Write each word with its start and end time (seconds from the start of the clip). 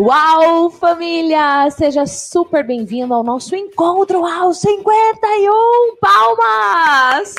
Uau, 0.00 0.70
família! 0.70 1.68
Seja 1.72 2.06
super 2.06 2.64
bem-vindo 2.64 3.12
ao 3.12 3.24
nosso 3.24 3.56
encontro 3.56 4.24
ao 4.24 4.54
51 4.54 5.96
Palmas! 6.00 7.34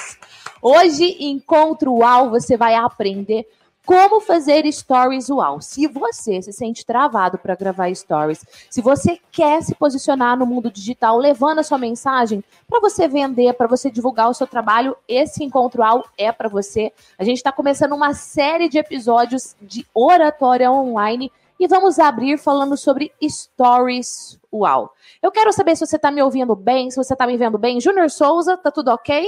Hoje, 0.62 1.16
encontro 1.24 1.94
UAU, 1.94 2.30
você 2.30 2.58
vai 2.58 2.76
aprender 2.76 3.48
como 3.86 4.20
fazer 4.20 4.70
stories 4.74 5.30
UAU. 5.30 5.62
Se 5.62 5.88
você 5.88 6.42
se 6.42 6.52
sente 6.52 6.86
travado 6.86 7.38
para 7.38 7.56
gravar 7.56 7.96
stories, 7.96 8.46
se 8.70 8.82
você 8.82 9.18
quer 9.32 9.64
se 9.64 9.74
posicionar 9.74 10.38
no 10.38 10.46
mundo 10.46 10.70
digital, 10.70 11.18
levando 11.18 11.60
a 11.60 11.64
sua 11.64 11.78
mensagem 11.78 12.44
para 12.70 12.82
você 12.82 13.08
vender, 13.08 13.54
para 13.54 13.68
você 13.68 13.90
divulgar 13.90 14.30
o 14.30 14.34
seu 14.34 14.46
trabalho, 14.46 14.98
esse 15.08 15.46
encontro 15.46 15.82
UAU 15.82 16.04
é 16.18 16.30
para 16.30 16.50
você. 16.50 16.92
A 17.18 17.24
gente 17.24 17.38
está 17.38 17.54
começando 17.54 17.94
uma 17.94 18.14
série 18.14 18.68
de 18.68 18.78
episódios 18.78 19.56
de 19.62 19.88
oratória 19.94 20.70
online 20.70 21.32
e 21.60 21.68
vamos 21.68 22.00
abrir 22.00 22.38
falando 22.38 22.78
sobre 22.78 23.12
stories 23.22 24.40
UAU. 24.52 24.90
Eu 25.22 25.32
quero 25.32 25.52
saber 25.52 25.76
se 25.76 25.86
você 25.86 25.98
está 25.98 26.10
me 26.10 26.22
ouvindo 26.22 26.56
bem, 26.56 26.90
se 26.90 26.98
você 26.98 27.14
está 27.14 27.28
me 27.28 27.36
vendo 27.36 27.58
bem. 27.58 27.82
Júnior 27.82 28.10
Souza, 28.10 28.56
tá 28.56 28.72
tudo 28.72 28.90
ok? 28.90 29.28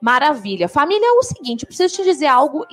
Maravilha. 0.00 0.68
Família, 0.68 1.06
é 1.06 1.12
o 1.12 1.22
seguinte, 1.22 1.66
preciso 1.66 1.96
te 1.96 2.04
dizer 2.04 2.26
algo 2.26 2.64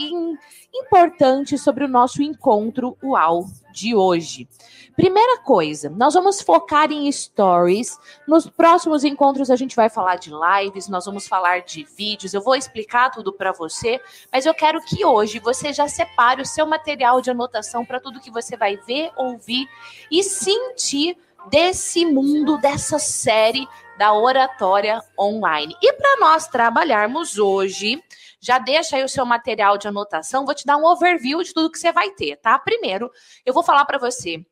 importante 0.74 1.58
sobre 1.58 1.86
o 1.86 1.88
nosso 1.88 2.22
encontro 2.22 2.98
UAU 3.02 3.46
de 3.74 3.96
hoje. 3.96 4.48
Primeira 4.96 5.40
coisa, 5.40 5.90
nós 5.90 6.14
vamos 6.14 6.40
focar 6.40 6.92
em 6.92 7.12
stories. 7.12 7.98
Nos 8.28 8.48
próximos 8.48 9.04
encontros 9.04 9.50
a 9.50 9.56
gente 9.56 9.76
vai 9.76 9.90
falar 9.90 10.18
de 10.18 10.30
lives, 10.32 10.88
nós 10.88 11.06
vamos 11.06 11.28
falar 11.28 11.64
de 11.64 11.84
vídeos, 11.84 12.34
eu 12.34 12.42
vou 12.42 12.56
explicar 12.56 13.10
tudo 13.10 13.34
para 13.34 13.52
você, 13.52 14.00
mas 14.32 14.46
eu 14.46 14.54
quero 14.54 14.80
que 14.82 15.04
hoje 15.04 15.40
você 15.40 15.74
já 15.74 15.88
separe 15.88 16.44
o 16.44 16.46
seu 16.46 16.68
material 16.68 17.22
de 17.22 17.32
anotação 17.32 17.84
para 17.84 18.00
tudo 18.00 18.22
que 18.22 18.30
você 18.30 18.56
vai 18.56 18.78
ver, 18.78 19.12
ouvir 19.18 19.68
e 20.12 20.22
sentir 20.24 21.18
desse 21.50 22.06
mundo, 22.06 22.58
dessa 22.58 23.00
série 23.00 23.68
da 23.98 24.14
oratória 24.14 25.02
online. 25.20 25.76
E 25.82 25.94
para 25.94 26.20
nós 26.20 26.48
trabalharmos 26.48 27.38
hoje, 27.38 28.04
já 28.40 28.58
deixa 28.60 28.98
aí 28.98 29.04
o 29.04 29.10
seu 29.10 29.26
material 29.26 29.78
de 29.78 29.88
anotação, 29.88 30.46
vou 30.46 30.54
te 30.54 30.66
dar 30.66 30.78
um 30.78 30.86
overview 30.86 31.42
de 31.44 31.54
tudo 31.54 31.72
que 31.72 31.80
você 31.80 31.92
vai 31.92 32.10
ter, 32.12 32.36
tá? 32.38 32.58
Primeiro, 32.60 33.12
eu 33.46 33.54
vou 33.54 33.64
falar 33.64 33.86
para 33.86 33.98
você 33.98 34.44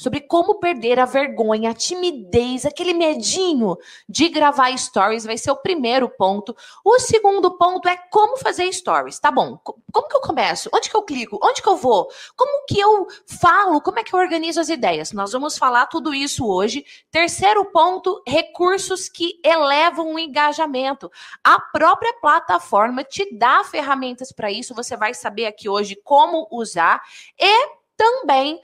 sobre 0.00 0.22
como 0.22 0.54
perder 0.54 0.98
a 0.98 1.04
vergonha, 1.04 1.70
a 1.70 1.74
timidez, 1.74 2.64
aquele 2.64 2.94
medinho 2.94 3.76
de 4.08 4.30
gravar 4.30 4.74
stories, 4.74 5.26
vai 5.26 5.36
ser 5.36 5.50
o 5.50 5.56
primeiro 5.56 6.08
ponto. 6.08 6.56
O 6.82 6.98
segundo 6.98 7.58
ponto 7.58 7.86
é 7.86 7.98
como 8.10 8.38
fazer 8.38 8.72
stories, 8.72 9.18
tá 9.18 9.30
bom? 9.30 9.58
Como 9.92 10.08
que 10.08 10.16
eu 10.16 10.22
começo? 10.22 10.70
Onde 10.72 10.88
que 10.88 10.96
eu 10.96 11.02
clico? 11.02 11.38
Onde 11.42 11.60
que 11.60 11.68
eu 11.68 11.76
vou? 11.76 12.08
Como 12.34 12.64
que 12.64 12.80
eu 12.80 13.08
falo? 13.26 13.78
Como 13.82 13.98
é 13.98 14.02
que 14.02 14.14
eu 14.14 14.18
organizo 14.18 14.58
as 14.58 14.70
ideias? 14.70 15.12
Nós 15.12 15.32
vamos 15.32 15.58
falar 15.58 15.84
tudo 15.84 16.14
isso 16.14 16.46
hoje. 16.46 16.82
Terceiro 17.10 17.66
ponto, 17.66 18.22
recursos 18.26 19.06
que 19.06 19.38
elevam 19.44 20.14
o 20.14 20.18
engajamento. 20.18 21.12
A 21.44 21.60
própria 21.60 22.14
plataforma 22.22 23.04
te 23.04 23.36
dá 23.36 23.62
ferramentas 23.64 24.32
para 24.32 24.50
isso, 24.50 24.74
você 24.74 24.96
vai 24.96 25.12
saber 25.12 25.44
aqui 25.44 25.68
hoje 25.68 25.94
como 26.02 26.48
usar 26.50 27.02
e 27.38 27.80
também 28.00 28.58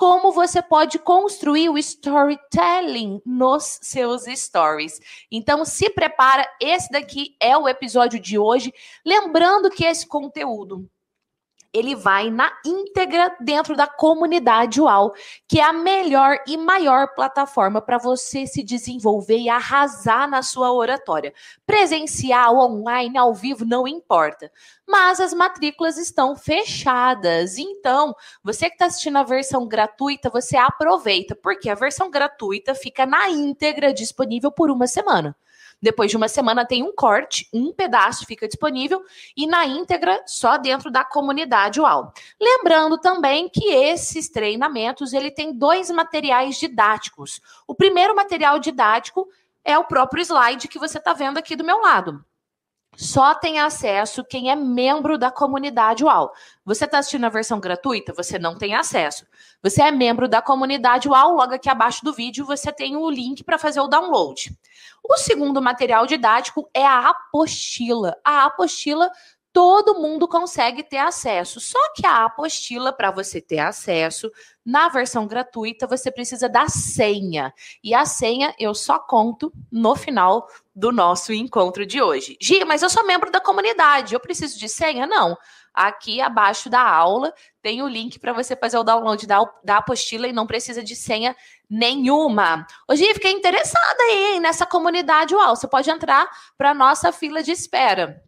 como 0.00 0.32
você 0.32 0.62
pode 0.62 0.98
construir 0.98 1.68
o 1.68 1.76
storytelling 1.76 3.20
nos 3.22 3.80
seus 3.82 4.24
stories. 4.24 4.98
Então, 5.30 5.62
se 5.62 5.90
prepara, 5.90 6.50
esse 6.58 6.90
daqui 6.90 7.36
é 7.38 7.54
o 7.54 7.68
episódio 7.68 8.18
de 8.18 8.38
hoje. 8.38 8.72
Lembrando 9.04 9.68
que 9.68 9.84
esse 9.84 10.06
conteúdo 10.06 10.88
ele 11.72 11.94
vai 11.94 12.30
na 12.30 12.50
íntegra 12.64 13.36
dentro 13.40 13.76
da 13.76 13.86
comunidade 13.86 14.80
UAU, 14.80 15.12
que 15.48 15.60
é 15.60 15.64
a 15.64 15.72
melhor 15.72 16.38
e 16.46 16.56
maior 16.56 17.14
plataforma 17.14 17.80
para 17.80 17.98
você 17.98 18.46
se 18.46 18.62
desenvolver 18.62 19.38
e 19.38 19.48
arrasar 19.48 20.28
na 20.28 20.42
sua 20.42 20.72
oratória. 20.72 21.32
Presencial, 21.66 22.56
online, 22.56 23.16
ao 23.16 23.32
vivo, 23.32 23.64
não 23.64 23.86
importa. 23.86 24.50
Mas 24.86 25.20
as 25.20 25.32
matrículas 25.32 25.96
estão 25.96 26.34
fechadas. 26.34 27.56
Então, 27.56 28.14
você 28.42 28.66
que 28.68 28.74
está 28.74 28.86
assistindo 28.86 29.18
a 29.18 29.22
versão 29.22 29.66
gratuita, 29.68 30.28
você 30.28 30.56
aproveita, 30.56 31.36
porque 31.36 31.70
a 31.70 31.74
versão 31.74 32.10
gratuita 32.10 32.74
fica 32.74 33.06
na 33.06 33.30
íntegra 33.30 33.94
disponível 33.94 34.50
por 34.50 34.70
uma 34.70 34.88
semana. 34.88 35.36
Depois 35.82 36.10
de 36.10 36.16
uma 36.16 36.28
semana 36.28 36.66
tem 36.66 36.82
um 36.82 36.94
corte, 36.94 37.48
um 37.52 37.72
pedaço 37.72 38.26
fica 38.26 38.46
disponível 38.46 39.02
e 39.36 39.46
na 39.46 39.66
íntegra 39.66 40.22
só 40.26 40.56
dentro 40.56 40.90
da 40.90 41.04
comunidade 41.04 41.80
UAU. 41.80 42.12
Lembrando 42.40 42.98
também 42.98 43.48
que 43.48 43.66
esses 43.72 44.28
treinamentos 44.28 45.12
ele 45.12 45.30
tem 45.30 45.52
dois 45.52 45.90
materiais 45.90 46.56
didáticos. 46.56 47.40
O 47.66 47.74
primeiro 47.74 48.14
material 48.14 48.58
didático 48.58 49.28
é 49.64 49.78
o 49.78 49.84
próprio 49.84 50.22
slide 50.22 50.68
que 50.68 50.78
você 50.78 50.98
está 50.98 51.12
vendo 51.12 51.38
aqui 51.38 51.56
do 51.56 51.64
meu 51.64 51.80
lado 51.80 52.24
só 52.96 53.34
tem 53.34 53.58
acesso 53.58 54.24
quem 54.24 54.50
é 54.50 54.56
membro 54.56 55.16
da 55.16 55.30
comunidade 55.30 56.04
UAU. 56.04 56.30
Você 56.64 56.84
está 56.84 56.98
assistindo 56.98 57.24
a 57.24 57.30
versão 57.30 57.60
gratuita? 57.60 58.12
Você 58.12 58.38
não 58.38 58.56
tem 58.58 58.74
acesso. 58.74 59.26
Você 59.62 59.82
é 59.82 59.90
membro 59.90 60.28
da 60.28 60.42
comunidade 60.42 61.08
UAU, 61.08 61.36
logo 61.36 61.54
aqui 61.54 61.68
abaixo 61.68 62.04
do 62.04 62.12
vídeo 62.12 62.44
você 62.44 62.72
tem 62.72 62.96
o 62.96 63.08
link 63.08 63.44
para 63.44 63.58
fazer 63.58 63.80
o 63.80 63.88
download. 63.88 64.56
O 65.02 65.16
segundo 65.16 65.62
material 65.62 66.06
didático 66.06 66.68
é 66.74 66.84
a 66.84 67.10
apostila. 67.10 68.16
A 68.24 68.44
apostila 68.44 69.10
todo 69.52 70.00
mundo 70.00 70.28
consegue 70.28 70.82
ter 70.82 70.98
acesso. 70.98 71.60
Só 71.60 71.78
que 71.94 72.06
a 72.06 72.24
apostila, 72.24 72.92
para 72.92 73.10
você 73.10 73.40
ter 73.40 73.58
acesso, 73.58 74.30
na 74.64 74.88
versão 74.88 75.26
gratuita, 75.26 75.86
você 75.86 76.10
precisa 76.10 76.48
da 76.48 76.68
senha. 76.68 77.52
E 77.82 77.94
a 77.94 78.04
senha 78.04 78.54
eu 78.58 78.74
só 78.74 78.98
conto 78.98 79.52
no 79.70 79.96
final 79.96 80.46
do 80.80 80.90
nosso 80.90 81.30
encontro 81.30 81.84
de 81.84 82.00
hoje. 82.00 82.38
Gia, 82.40 82.64
mas 82.64 82.80
eu 82.82 82.88
sou 82.88 83.06
membro 83.06 83.30
da 83.30 83.38
comunidade, 83.38 84.14
eu 84.14 84.20
preciso 84.20 84.58
de 84.58 84.66
senha? 84.66 85.06
Não. 85.06 85.36
Aqui 85.74 86.22
abaixo 86.22 86.70
da 86.70 86.80
aula 86.80 87.32
tem 87.62 87.82
o 87.82 87.86
link 87.86 88.18
para 88.18 88.32
você 88.32 88.56
fazer 88.56 88.78
o 88.78 88.82
download 88.82 89.26
da, 89.26 89.38
da 89.62 89.76
apostila 89.76 90.26
e 90.26 90.32
não 90.32 90.46
precisa 90.46 90.82
de 90.82 90.96
senha 90.96 91.36
nenhuma. 91.68 92.66
Hoje 92.88 93.04
fiquei 93.12 93.30
interessada 93.30 94.02
aí 94.04 94.32
hein, 94.32 94.40
nessa 94.40 94.64
comunidade 94.64 95.34
UAU. 95.34 95.54
Você 95.54 95.68
pode 95.68 95.90
entrar 95.90 96.26
para 96.56 96.72
nossa 96.72 97.12
fila 97.12 97.42
de 97.42 97.52
espera. 97.52 98.24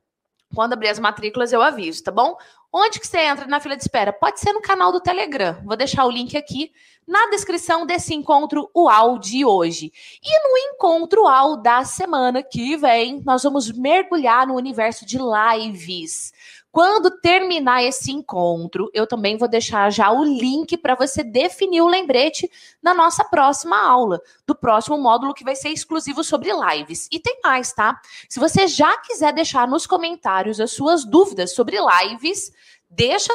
Quando 0.55 0.75
abrir 0.75 0.91
as 0.91 0.99
matrículas, 0.99 1.55
eu 1.55 1.63
aviso, 1.63 2.05
tá 2.05 2.13
bom? 2.13 2.37
Onde 2.75 2.99
que 2.99 3.07
você 3.07 3.19
entra 3.19 3.47
na 3.47 3.61
fila 3.61 3.77
de 3.77 3.83
espera? 3.83 4.15
Pode 4.15 4.41
ser 4.41 4.55
no 4.55 4.63
canal 4.63 4.91
do 4.91 5.01
Telegram. 5.01 5.61
Vou 5.63 5.77
deixar 5.77 6.07
o 6.07 6.11
link 6.11 6.35
aqui 6.39 6.73
na 7.07 7.29
descrição 7.29 7.85
desse 7.85 8.15
encontro 8.15 8.71
UAU 8.75 9.19
de 9.19 9.45
hoje. 9.45 9.93
E 10.23 10.49
no 10.49 10.57
encontro 10.57 11.25
UAU 11.25 11.59
da 11.59 11.85
semana 11.85 12.43
que 12.43 12.75
vem, 12.77 13.21
nós 13.27 13.43
vamos 13.43 13.71
mergulhar 13.71 14.47
no 14.47 14.55
universo 14.55 15.05
de 15.05 15.19
lives. 15.19 16.33
Quando 16.73 17.11
terminar 17.21 17.85
esse 17.85 18.11
encontro, 18.11 18.91
eu 18.95 19.07
também 19.07 19.37
vou 19.37 19.47
deixar 19.47 19.93
já 19.93 20.11
o 20.11 20.25
link 20.25 20.75
para 20.79 20.95
você 20.95 21.23
definir 21.23 21.83
o 21.83 21.87
lembrete 21.87 22.51
na 22.83 22.95
nossa 22.95 23.23
próxima 23.23 23.79
aula, 23.79 24.19
do 24.47 24.55
próximo 24.55 24.97
módulo 24.97 25.35
que 25.35 25.45
vai 25.45 25.55
ser 25.55 25.69
exclusivo 25.69 26.25
sobre 26.25 26.51
lives. 26.51 27.09
E 27.13 27.21
tem 27.21 27.41
mais, 27.45 27.75
tá? 27.75 28.01
Se 28.27 28.41
você 28.41 28.67
já 28.67 28.97
quiser 29.03 29.35
deixar 29.35 29.69
nos 29.69 29.87
comentários 29.87 30.59
as 30.59 30.73
suas 30.73 31.05
dúvidas 31.05 31.55
sobre 31.55 31.77
lives, 31.77 32.51
deixa 32.89 33.33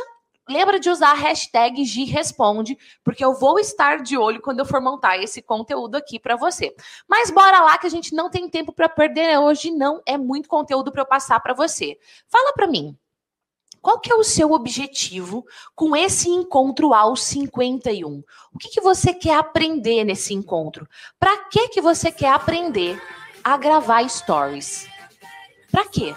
Lembra 0.50 0.80
de 0.80 0.90
usar 0.90 1.12
a 1.12 1.14
hashtag 1.14 1.84
GResponde, 1.84 2.78
porque 3.04 3.24
eu 3.24 3.34
vou 3.34 3.60
estar 3.60 4.02
de 4.02 4.18
olho 4.18 4.42
quando 4.42 4.60
eu 4.60 4.66
for 4.66 4.80
montar 4.80 5.18
esse 5.18 5.42
conteúdo 5.42 5.96
aqui 5.96 6.18
para 6.18 6.38
você. 6.38 6.74
Mas 7.06 7.30
bora 7.30 7.60
lá 7.60 7.78
que 7.78 7.86
a 7.86 7.90
gente 7.90 8.16
não 8.16 8.30
tem 8.30 8.50
tempo 8.50 8.72
para 8.72 8.88
perder 8.88 9.38
hoje, 9.40 9.72
não 9.72 10.02
é 10.06 10.18
muito 10.18 10.48
conteúdo 10.48 10.90
para 10.90 11.02
eu 11.02 11.06
passar 11.06 11.42
para 11.42 11.54
você. 11.54 11.98
Fala 12.30 12.54
para 12.54 12.66
mim, 12.66 12.98
qual 13.88 14.02
que 14.02 14.12
é 14.12 14.16
o 14.16 14.22
seu 14.22 14.52
objetivo 14.52 15.46
com 15.74 15.96
esse 15.96 16.28
encontro 16.28 16.94
aos 16.94 17.24
51? 17.24 18.22
O 18.54 18.58
que, 18.60 18.68
que 18.68 18.82
você 18.82 19.14
quer 19.14 19.38
aprender 19.38 20.04
nesse 20.04 20.34
encontro? 20.34 20.86
Para 21.18 21.46
que, 21.46 21.70
que 21.70 21.80
você 21.80 22.12
quer 22.12 22.34
aprender 22.34 23.02
a 23.42 23.56
gravar 23.56 24.06
stories? 24.10 24.90
Para 25.72 25.86
quê? 25.86 26.14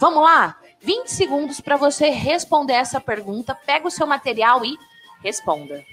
Vamos 0.00 0.22
lá? 0.22 0.58
20 0.80 1.08
segundos 1.08 1.60
para 1.60 1.76
você 1.76 2.08
responder 2.08 2.72
essa 2.72 2.98
pergunta. 2.98 3.54
Pega 3.54 3.86
o 3.86 3.90
seu 3.90 4.06
material 4.06 4.64
e 4.64 4.78
responda. 5.22 5.84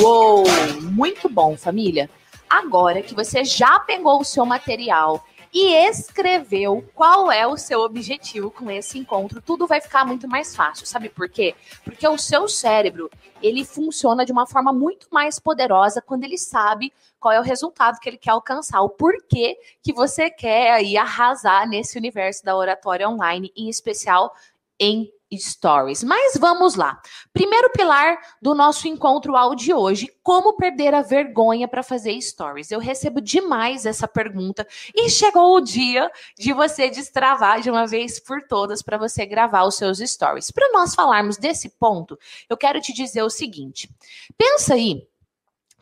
Uou, 0.00 0.44
muito 0.92 1.28
bom, 1.28 1.56
família. 1.56 2.08
Agora 2.48 3.02
que 3.02 3.14
você 3.14 3.44
já 3.44 3.80
pegou 3.80 4.20
o 4.20 4.24
seu 4.24 4.46
material 4.46 5.26
e 5.52 5.74
escreveu 5.74 6.84
qual 6.94 7.32
é 7.32 7.44
o 7.44 7.56
seu 7.56 7.80
objetivo 7.80 8.48
com 8.48 8.70
esse 8.70 8.96
encontro, 8.96 9.42
tudo 9.42 9.66
vai 9.66 9.80
ficar 9.80 10.04
muito 10.04 10.28
mais 10.28 10.54
fácil. 10.54 10.86
Sabe 10.86 11.08
por 11.08 11.28
quê? 11.28 11.52
Porque 11.82 12.06
o 12.06 12.16
seu 12.16 12.46
cérebro, 12.46 13.10
ele 13.42 13.64
funciona 13.64 14.24
de 14.24 14.30
uma 14.30 14.46
forma 14.46 14.72
muito 14.72 15.08
mais 15.10 15.40
poderosa 15.40 16.00
quando 16.00 16.22
ele 16.22 16.38
sabe 16.38 16.92
qual 17.18 17.34
é 17.34 17.40
o 17.40 17.44
resultado 17.44 17.98
que 17.98 18.08
ele 18.08 18.18
quer 18.18 18.30
alcançar, 18.30 18.80
o 18.82 18.88
porquê 18.88 19.58
que 19.82 19.92
você 19.92 20.30
quer 20.30 20.74
aí 20.74 20.96
arrasar 20.96 21.68
nesse 21.68 21.98
universo 21.98 22.44
da 22.44 22.56
oratória 22.56 23.08
online, 23.08 23.52
em 23.56 23.68
especial 23.68 24.32
em 24.78 25.12
stories. 25.32 26.04
Mas 26.04 26.36
vamos 26.36 26.74
lá. 26.74 27.00
Primeiro 27.32 27.70
pilar 27.70 28.18
do 28.40 28.54
nosso 28.54 28.86
encontro 28.86 29.36
ao 29.36 29.54
de 29.54 29.72
hoje: 29.72 30.08
como 30.22 30.56
perder 30.56 30.94
a 30.94 31.02
vergonha 31.02 31.66
para 31.66 31.82
fazer 31.82 32.20
stories? 32.20 32.70
Eu 32.70 32.78
recebo 32.78 33.20
demais 33.20 33.86
essa 33.86 34.06
pergunta 34.06 34.66
e 34.94 35.08
chegou 35.08 35.56
o 35.56 35.60
dia 35.60 36.10
de 36.38 36.52
você 36.52 36.90
destravar 36.90 37.60
de 37.60 37.70
uma 37.70 37.86
vez 37.86 38.20
por 38.20 38.42
todas 38.42 38.82
para 38.82 38.98
você 38.98 39.26
gravar 39.26 39.64
os 39.64 39.76
seus 39.76 39.98
stories. 39.98 40.50
Para 40.50 40.70
nós 40.72 40.94
falarmos 40.94 41.36
desse 41.36 41.70
ponto, 41.70 42.18
eu 42.48 42.56
quero 42.56 42.80
te 42.80 42.92
dizer 42.92 43.22
o 43.22 43.30
seguinte: 43.30 43.90
pensa 44.36 44.74
aí 44.74 45.07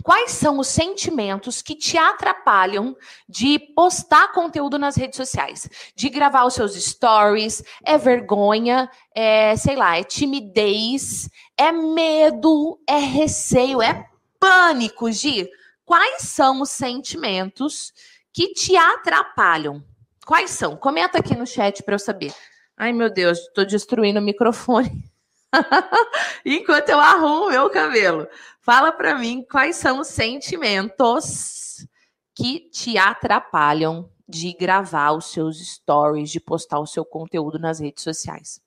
Quais 0.07 0.31
são 0.31 0.61
os 0.61 0.69
sentimentos 0.69 1.61
que 1.61 1.75
te 1.75 1.99
atrapalham 1.99 2.97
de 3.29 3.59
postar 3.59 4.31
conteúdo 4.31 4.79
nas 4.79 4.95
redes 4.95 5.17
sociais? 5.17 5.69
De 5.97 6.09
gravar 6.09 6.45
os 6.45 6.55
seus 6.55 6.77
stories? 6.77 7.61
É 7.85 7.99
vergonha? 7.99 8.89
É, 9.13 9.57
sei 9.57 9.75
lá, 9.75 9.99
é 9.99 10.05
timidez? 10.05 11.29
É 11.59 11.73
medo? 11.73 12.79
É 12.89 12.99
receio? 12.99 13.83
É 13.83 14.09
pânico, 14.39 15.11
Gi? 15.11 15.51
Quais 15.85 16.23
são 16.23 16.63
os 16.63 16.71
sentimentos 16.71 17.93
que 18.33 18.53
te 18.53 18.77
atrapalham? 18.77 19.83
Quais 20.25 20.53
são? 20.53 20.77
Comenta 20.77 21.19
aqui 21.19 21.35
no 21.35 21.49
chat 21.49 21.83
para 21.83 21.97
eu 21.97 21.99
saber. 21.99 22.33
Ai, 22.77 22.93
meu 22.93 23.11
Deus, 23.13 23.39
estou 23.39 23.67
destruindo 23.67 24.21
o 24.21 24.23
microfone. 24.23 25.11
Enquanto 26.45 26.91
eu 26.91 27.01
arrumo 27.01 27.51
meu 27.51 27.69
cabelo. 27.71 28.29
Fala 28.67 28.91
para 28.91 29.17
mim 29.17 29.47
quais 29.49 29.77
são 29.77 30.01
os 30.01 30.09
sentimentos 30.09 31.87
que 32.35 32.69
te 32.69 32.99
atrapalham 32.99 34.11
de 34.29 34.53
gravar 34.55 35.13
os 35.13 35.27
seus 35.27 35.65
stories, 35.65 36.33
de 36.33 36.41
postar 36.41 36.81
o 36.81 36.87
seu 36.87 37.05
conteúdo 37.05 37.61
nas 37.61 37.79
redes 37.79 38.03
sociais. 38.03 38.61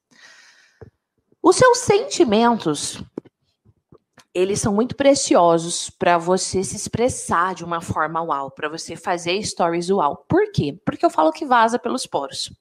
Os 1.44 1.58
seus 1.58 1.80
sentimentos 1.80 3.04
eles 4.40 4.62
são 4.62 4.74
muito 4.74 4.96
preciosos 4.96 5.90
para 5.90 6.18
você 6.18 6.64
se 6.64 6.76
expressar 6.76 7.54
de 7.54 7.64
uma 7.66 7.82
forma 7.82 8.22
uau, 8.22 8.50
para 8.50 8.70
você 8.70 8.96
fazer 8.96 9.42
stories 9.44 9.90
uau. 9.90 10.26
Por 10.28 10.52
quê? 10.52 10.78
Porque 10.86 11.06
eu 11.06 11.10
falo 11.10 11.32
que 11.32 11.46
vaza 11.46 11.78
pelos 11.78 12.06
poros. 12.06 12.52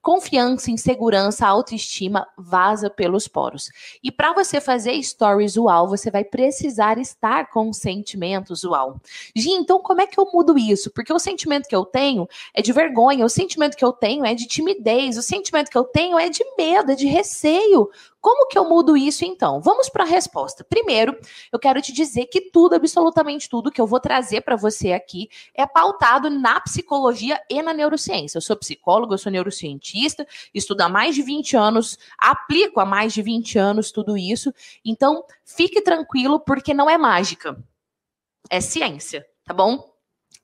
Confiança, 0.00 0.70
insegurança, 0.70 1.46
autoestima 1.46 2.26
vaza 2.38 2.88
pelos 2.88 3.28
poros. 3.28 3.70
E 4.02 4.10
para 4.10 4.32
você 4.32 4.60
fazer 4.60 5.00
stories 5.02 5.56
uau, 5.56 5.88
você 5.88 6.10
vai 6.10 6.24
precisar 6.24 6.98
estar 6.98 7.50
com 7.50 7.72
sentimentos 7.72 8.64
uau. 8.64 9.00
Gi, 9.34 9.50
então 9.50 9.80
como 9.80 10.00
é 10.00 10.06
que 10.06 10.18
eu 10.18 10.28
mudo 10.32 10.56
isso? 10.56 10.90
Porque 10.90 11.12
o 11.12 11.18
sentimento 11.18 11.68
que 11.68 11.76
eu 11.76 11.84
tenho 11.84 12.26
é 12.54 12.62
de 12.62 12.72
vergonha, 12.72 13.24
o 13.24 13.28
sentimento 13.28 13.76
que 13.76 13.84
eu 13.84 13.92
tenho 13.92 14.24
é 14.24 14.34
de 14.34 14.46
timidez, 14.46 15.18
o 15.18 15.22
sentimento 15.22 15.70
que 15.70 15.78
eu 15.78 15.84
tenho 15.84 16.18
é 16.18 16.28
de 16.28 16.44
medo, 16.56 16.92
é 16.92 16.94
de 16.94 17.06
receio. 17.06 17.90
Como 18.26 18.48
que 18.48 18.58
eu 18.58 18.68
mudo 18.68 18.96
isso 18.96 19.24
então? 19.24 19.60
Vamos 19.60 19.88
para 19.88 20.02
a 20.02 20.06
resposta. 20.06 20.64
Primeiro, 20.64 21.16
eu 21.52 21.60
quero 21.60 21.80
te 21.80 21.92
dizer 21.92 22.26
que 22.26 22.40
tudo, 22.40 22.74
absolutamente 22.74 23.48
tudo 23.48 23.70
que 23.70 23.80
eu 23.80 23.86
vou 23.86 24.00
trazer 24.00 24.40
para 24.40 24.56
você 24.56 24.90
aqui 24.90 25.28
é 25.54 25.64
pautado 25.64 26.28
na 26.28 26.60
psicologia 26.60 27.40
e 27.48 27.62
na 27.62 27.72
neurociência. 27.72 28.38
Eu 28.38 28.42
sou 28.42 28.56
psicóloga, 28.56 29.14
eu 29.14 29.18
sou 29.18 29.30
neurocientista, 29.30 30.26
estudo 30.52 30.80
há 30.80 30.88
mais 30.88 31.14
de 31.14 31.22
20 31.22 31.56
anos, 31.56 31.96
aplico 32.18 32.80
há 32.80 32.84
mais 32.84 33.12
de 33.12 33.22
20 33.22 33.60
anos 33.60 33.92
tudo 33.92 34.18
isso. 34.18 34.52
Então, 34.84 35.24
fique 35.44 35.80
tranquilo 35.80 36.40
porque 36.40 36.74
não 36.74 36.90
é 36.90 36.98
mágica. 36.98 37.56
É 38.50 38.60
ciência, 38.60 39.24
tá 39.44 39.54
bom? 39.54 39.95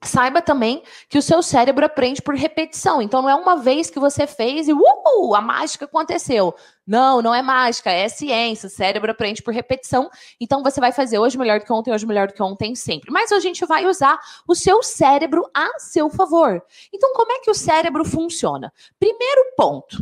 Saiba 0.05 0.43
também 0.43 0.83
que 1.09 1.17
o 1.17 1.23
seu 1.23 1.43
cérebro 1.43 1.85
aprende 1.85 2.21
por 2.21 2.35
repetição. 2.35 3.01
Então, 3.01 3.23
não 3.23 3.31
é 3.31 3.35
uma 3.35 3.57
vez 3.57 3.89
que 3.89 4.01
você 4.01 4.27
fez 4.27 4.69
e 4.69 4.73
uh, 4.73 5.35
a 5.35 5.41
mágica 5.41 5.85
aconteceu. 5.85 6.55
Não, 6.85 7.23
não 7.23 7.33
é 7.33 7.41
mágica, 7.41 7.91
é 7.91 8.09
ciência. 8.09 8.67
O 8.67 8.71
cérebro 8.71 9.11
aprende 9.11 9.43
por 9.43 9.55
repetição. 9.55 10.11
Então, 10.41 10.63
você 10.63 10.81
vai 10.81 10.91
fazer 10.91 11.19
hoje 11.19 11.39
melhor 11.39 11.61
do 11.61 11.65
que 11.65 11.73
ontem, 11.73 11.93
hoje 11.93 12.05
melhor 12.05 12.27
do 12.27 12.35
que 12.35 12.43
ontem, 12.43 12.75
sempre. 12.75 13.13
Mas 13.13 13.31
a 13.31 13.39
gente 13.39 13.65
vai 13.65 13.87
usar 13.87 14.19
o 14.47 14.55
seu 14.55 14.83
cérebro 14.83 15.49
a 15.55 15.79
seu 15.79 16.11
favor. 16.11 16.61
Então, 16.93 17.13
como 17.13 17.33
é 17.33 17.39
que 17.39 17.51
o 17.51 17.55
cérebro 17.55 18.05
funciona? 18.05 18.73
Primeiro 18.99 19.55
ponto. 19.57 19.99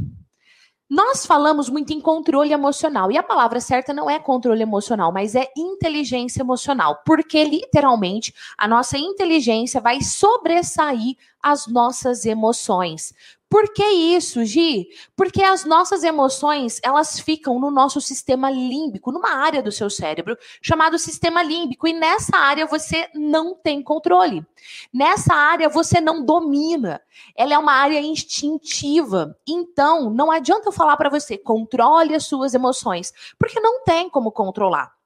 Nós 0.91 1.25
falamos 1.25 1.69
muito 1.69 1.93
em 1.93 2.01
controle 2.01 2.53
emocional, 2.53 3.13
e 3.13 3.17
a 3.17 3.23
palavra 3.23 3.61
certa 3.61 3.95
não 3.95 4.11
é 4.11 4.19
controle 4.19 4.61
emocional, 4.61 5.13
mas 5.13 5.37
é 5.37 5.47
inteligência 5.57 6.43
emocional, 6.43 7.01
porque 7.07 7.45
literalmente 7.45 8.35
a 8.59 8.67
nossa 8.67 8.99
inteligência 8.99 9.81
vai 9.81 10.03
sobressair 10.03 11.17
as 11.43 11.67
nossas 11.67 12.25
emoções. 12.25 13.15
Por 13.51 13.73
que 13.73 13.85
isso, 13.85 14.45
Gi? 14.45 14.87
Porque 15.17 15.43
as 15.43 15.65
nossas 15.65 16.05
emoções, 16.05 16.79
elas 16.85 17.19
ficam 17.19 17.59
no 17.59 17.69
nosso 17.69 18.01
sistema 18.01 18.49
límbico, 18.49 19.11
numa 19.11 19.31
área 19.31 19.61
do 19.61 19.73
seu 19.73 19.91
cérebro 19.91 20.39
chamado 20.63 20.97
sistema 20.97 21.43
límbico, 21.43 21.89
e 21.89 21.93
nessa 21.93 22.37
área 22.37 22.65
você 22.65 23.09
não 23.13 23.57
tem 23.57 23.83
controle. 23.83 24.47
Nessa 24.95 25.35
área 25.35 25.69
você 25.69 26.01
não 26.01 26.25
domina. 26.25 27.03
Ela 27.37 27.55
é 27.55 27.59
uma 27.59 27.73
área 27.73 28.01
instintiva. 28.01 29.37
Então, 29.45 30.11
não 30.11 30.31
adianta 30.31 30.69
eu 30.69 30.73
falar 30.73 30.97
para 30.97 31.11
você, 31.11 31.37
controle 31.37 32.15
as 32.15 32.27
suas 32.27 32.55
emoções, 32.55 33.13
porque 33.37 33.59
não 33.59 33.83
tem 33.83 34.09
como 34.09 34.31
controlar 34.31 35.00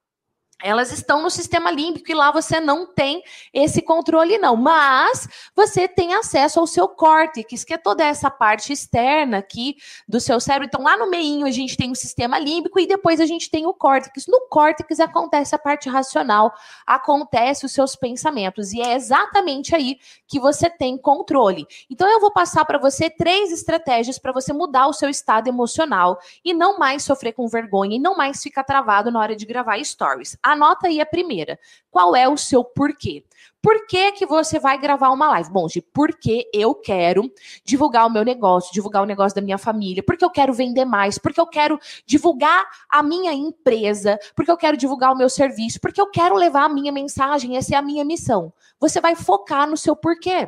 elas 0.63 0.93
estão 0.93 1.23
no 1.23 1.31
sistema 1.31 1.71
límbico 1.71 2.11
e 2.11 2.15
lá 2.15 2.31
você 2.31 2.61
não 2.61 2.87
tem 2.87 3.23
esse 3.53 3.83
controle, 3.83 4.39
não. 4.39 4.57
Mas 4.57 5.29
você 5.55 5.89
tem 5.89 6.15
acesso 6.15 6.61
ao 6.61 6.67
seu 6.67 6.89
córtex, 6.89 7.65
que 7.65 7.75
é 7.75 7.79
toda 7.79 8.05
essa 8.05 8.31
parte 8.31 8.73
externa 8.73 9.39
aqui 9.39 9.77
do 10.09 10.21
seu 10.21 10.41
cérebro. 10.41 10.67
Então, 10.67 10.83
lá 10.83 10.97
no 10.97 11.11
meio 11.11 11.45
a 11.45 11.51
gente 11.51 11.77
tem 11.77 11.91
o 11.91 11.97
sistema 11.97 12.39
límbico 12.39 12.79
e 12.79 12.87
depois 12.87 13.21
a 13.21 13.27
gente 13.27 13.51
tem 13.51 13.67
o 13.67 13.75
córtex. 13.75 14.27
No 14.27 14.49
córtex 14.49 15.01
acontece 15.01 15.55
a 15.55 15.59
parte 15.59 15.89
racional, 15.89 16.53
acontece 16.87 17.67
os 17.67 17.73
seus 17.73 17.97
pensamentos. 17.97 18.73
E 18.73 18.81
é 18.81 18.95
exatamente 18.95 19.75
aí 19.75 19.99
que 20.27 20.39
você 20.39 20.71
tem 20.71 20.97
controle. 20.97 21.67
Então, 21.91 22.09
eu 22.09 22.21
vou 22.21 22.33
passar 22.33 22.65
para 22.65 22.79
você 22.79 23.11
três 23.11 23.53
estratégias 23.53 24.19
para 24.19 24.33
você 24.33 24.53
mudar 24.53 24.87
o 24.87 24.93
seu 24.93 25.09
estado 25.09 25.49
emocional 25.49 26.19
e 26.45 26.55
não 26.55 26.79
mais 26.79 27.03
sofrer 27.03 27.33
com 27.33 27.47
vergonha 27.49 27.97
e 27.97 28.01
não 28.01 28.17
mais 28.17 28.43
ficar 28.43 28.65
travado 28.65 29.11
na 29.11 29.21
hora 29.21 29.37
de 29.37 29.45
gravar 29.45 29.83
stories. 29.85 30.39
Anota 30.45 30.89
aí 30.89 31.01
a 31.01 31.07
primeira. 31.07 31.59
Qual 31.91 32.15
é 32.15 32.29
o 32.29 32.37
seu 32.37 32.63
porquê? 32.63 33.25
Por 33.63 33.87
que, 33.87 34.13
que 34.13 34.27
você 34.27 34.59
vai 34.59 34.77
gravar 34.77 35.09
uma 35.09 35.27
live? 35.29 35.51
Bom, 35.51 35.67
de 35.67 35.81
porque 35.81 36.51
eu 36.53 36.75
quero 36.75 37.33
divulgar 37.65 38.07
o 38.07 38.11
meu 38.11 38.23
negócio, 38.23 38.71
divulgar 38.75 39.03
o 39.03 39.07
negócio 39.07 39.35
da 39.35 39.41
minha 39.41 39.57
família, 39.57 40.03
porque 40.03 40.23
eu 40.23 40.29
quero 40.29 40.53
vender 40.53 40.85
mais, 40.85 41.17
porque 41.17 41.41
eu 41.41 41.47
quero 41.47 41.81
divulgar 42.05 42.67
a 42.91 43.03
minha 43.03 43.33
empresa, 43.33 44.19
porque 44.37 44.51
eu 44.51 44.57
quero 44.59 44.77
divulgar 44.77 45.15
o 45.15 45.17
meu 45.17 45.31
serviço, 45.31 45.81
porque 45.81 45.99
eu 45.99 46.11
quero 46.11 46.35
levar 46.35 46.65
a 46.65 46.69
minha 46.69 46.93
mensagem, 46.93 47.57
essa 47.57 47.75
é 47.75 47.79
a 47.79 47.83
minha 47.83 48.05
missão. 48.05 48.53
Você 48.79 49.01
vai 49.01 49.17
focar 49.17 49.67
no 49.67 49.79
seu 49.79 49.97
porquê. 49.97 50.47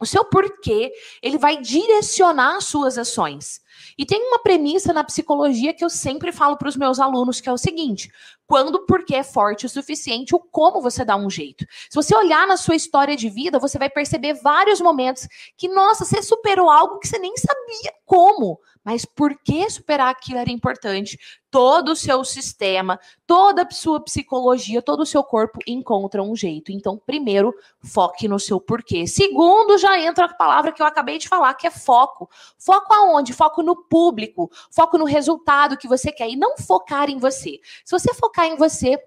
O 0.00 0.06
seu 0.06 0.24
porquê, 0.24 0.90
ele 1.22 1.36
vai 1.36 1.58
direcionar 1.58 2.56
as 2.56 2.64
suas 2.64 2.96
ações. 2.96 3.60
E 3.96 4.04
tem 4.06 4.22
uma 4.28 4.38
premissa 4.38 4.92
na 4.92 5.04
psicologia 5.04 5.74
que 5.74 5.84
eu 5.84 5.90
sempre 5.90 6.32
falo 6.32 6.56
para 6.56 6.68
os 6.68 6.76
meus 6.76 6.98
alunos, 7.00 7.40
que 7.40 7.48
é 7.48 7.52
o 7.52 7.58
seguinte: 7.58 8.10
quando 8.46 8.74
o 8.76 8.86
porquê 8.86 9.16
é 9.16 9.22
forte 9.22 9.64
o 9.64 9.68
suficiente, 9.68 10.34
o 10.34 10.38
como 10.38 10.82
você 10.82 11.04
dá 11.04 11.16
um 11.16 11.30
jeito. 11.30 11.64
Se 11.88 11.94
você 11.94 12.14
olhar 12.14 12.46
na 12.46 12.56
sua 12.56 12.76
história 12.76 13.16
de 13.16 13.30
vida, 13.30 13.58
você 13.58 13.78
vai 13.78 13.88
perceber 13.88 14.34
vários 14.34 14.80
momentos 14.80 15.26
que, 15.56 15.68
nossa, 15.68 16.04
você 16.04 16.22
superou 16.22 16.68
algo 16.68 16.98
que 16.98 17.08
você 17.08 17.18
nem 17.18 17.34
sabia 17.36 17.92
como. 18.04 18.60
Mas 18.84 19.04
por 19.04 19.38
que 19.42 19.70
superar 19.70 20.10
aquilo 20.10 20.38
era 20.38 20.50
importante? 20.50 21.18
Todo 21.50 21.92
o 21.92 21.96
seu 21.96 22.24
sistema, 22.24 22.98
toda 23.26 23.62
a 23.62 23.70
sua 23.70 24.00
psicologia, 24.02 24.82
todo 24.82 25.00
o 25.00 25.06
seu 25.06 25.22
corpo 25.22 25.60
encontra 25.66 26.22
um 26.22 26.34
jeito. 26.34 26.72
Então, 26.72 27.00
primeiro, 27.06 27.54
foque 27.80 28.26
no 28.26 28.40
seu 28.40 28.60
porquê. 28.60 29.06
Segundo, 29.06 29.78
já 29.78 30.00
entra 30.00 30.24
a 30.24 30.34
palavra 30.34 30.72
que 30.72 30.82
eu 30.82 30.86
acabei 30.86 31.18
de 31.18 31.28
falar, 31.28 31.54
que 31.54 31.66
é 31.66 31.70
foco. 31.70 32.28
Foco 32.58 32.92
aonde? 32.92 33.32
Foco 33.32 33.62
no 33.62 33.71
público, 33.76 34.50
foco 34.70 34.98
no 34.98 35.04
resultado 35.04 35.76
que 35.76 35.88
você 35.88 36.10
quer 36.12 36.28
e 36.28 36.36
não 36.36 36.56
focar 36.56 37.10
em 37.10 37.18
você. 37.18 37.60
Se 37.84 37.98
você 37.98 38.12
focar 38.14 38.46
em 38.46 38.56
você, 38.56 38.98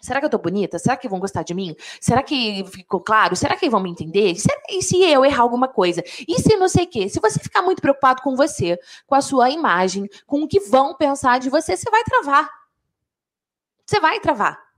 Será 0.00 0.18
que 0.18 0.24
eu 0.24 0.30
tô 0.30 0.38
bonita? 0.38 0.78
Será 0.78 0.96
que 0.96 1.08
vão 1.08 1.20
gostar 1.20 1.42
de 1.42 1.52
mim? 1.52 1.76
Será 2.00 2.22
que 2.22 2.64
ficou 2.72 3.00
claro? 3.00 3.36
Será 3.36 3.54
que 3.54 3.68
vão 3.68 3.80
me 3.80 3.90
entender? 3.90 4.34
E 4.70 4.82
se 4.82 5.02
eu 5.02 5.24
errar 5.24 5.42
alguma 5.42 5.68
coisa? 5.68 6.02
E 6.26 6.40
se 6.40 6.56
não 6.56 6.68
sei 6.68 6.84
o 6.84 6.86
quê? 6.86 7.08
Se 7.08 7.20
você 7.20 7.38
ficar 7.38 7.60
muito 7.60 7.82
preocupado 7.82 8.22
com 8.22 8.34
você, 8.34 8.78
com 9.06 9.14
a 9.14 9.20
sua 9.20 9.50
imagem, 9.50 10.08
com 10.26 10.42
o 10.42 10.48
que 10.48 10.58
vão 10.60 10.94
pensar 10.94 11.38
de 11.38 11.50
você, 11.50 11.76
você 11.76 11.90
vai 11.90 12.02
travar. 12.02 12.48
Você 13.84 14.00
vai 14.00 14.18
travar. 14.20 14.69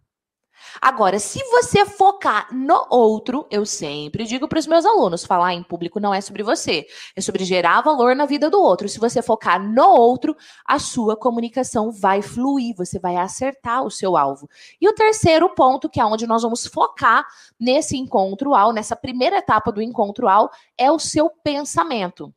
Agora, 0.80 1.18
se 1.18 1.38
você 1.50 1.84
focar 1.84 2.48
no 2.52 2.86
outro, 2.88 3.46
eu 3.50 3.64
sempre 3.66 4.24
digo 4.24 4.48
para 4.48 4.58
os 4.58 4.66
meus 4.66 4.84
alunos: 4.84 5.24
falar 5.24 5.54
em 5.54 5.62
público 5.62 6.00
não 6.00 6.14
é 6.14 6.20
sobre 6.20 6.42
você, 6.42 6.86
é 7.14 7.20
sobre 7.20 7.44
gerar 7.44 7.82
valor 7.82 8.16
na 8.16 8.26
vida 8.26 8.48
do 8.48 8.60
outro. 8.60 8.88
Se 8.88 8.98
você 8.98 9.22
focar 9.22 9.62
no 9.62 9.88
outro, 9.88 10.36
a 10.64 10.78
sua 10.78 11.16
comunicação 11.16 11.90
vai 11.90 12.22
fluir, 12.22 12.74
você 12.76 12.98
vai 12.98 13.16
acertar 13.16 13.84
o 13.84 13.90
seu 13.90 14.16
alvo. 14.16 14.48
E 14.80 14.88
o 14.88 14.94
terceiro 14.94 15.48
ponto, 15.54 15.88
que 15.88 16.00
é 16.00 16.04
onde 16.04 16.26
nós 16.26 16.42
vamos 16.42 16.66
focar 16.66 17.26
nesse 17.58 17.96
encontro 17.96 18.54
ao, 18.54 18.72
nessa 18.72 18.96
primeira 18.96 19.38
etapa 19.38 19.70
do 19.70 19.82
encontro 19.82 20.28
ao, 20.28 20.50
é 20.76 20.90
o 20.90 20.98
seu 20.98 21.30
pensamento. 21.30 22.32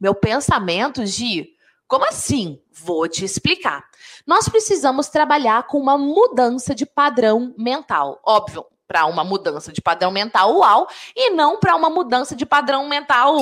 Meu 0.00 0.14
pensamento, 0.14 1.04
Gi, 1.06 1.54
como 1.92 2.06
assim? 2.06 2.58
Vou 2.72 3.06
te 3.06 3.22
explicar. 3.22 3.84
Nós 4.26 4.48
precisamos 4.48 5.08
trabalhar 5.08 5.64
com 5.64 5.78
uma 5.78 5.98
mudança 5.98 6.74
de 6.74 6.86
padrão 6.86 7.54
mental. 7.58 8.18
Óbvio, 8.24 8.64
para 8.88 9.04
uma 9.04 9.22
mudança 9.22 9.70
de 9.70 9.82
padrão 9.82 10.10
mental 10.10 10.56
uau 10.56 10.88
e 11.14 11.28
não 11.28 11.60
para 11.60 11.76
uma 11.76 11.90
mudança 11.90 12.34
de 12.34 12.46
padrão 12.46 12.88
mental 12.88 13.36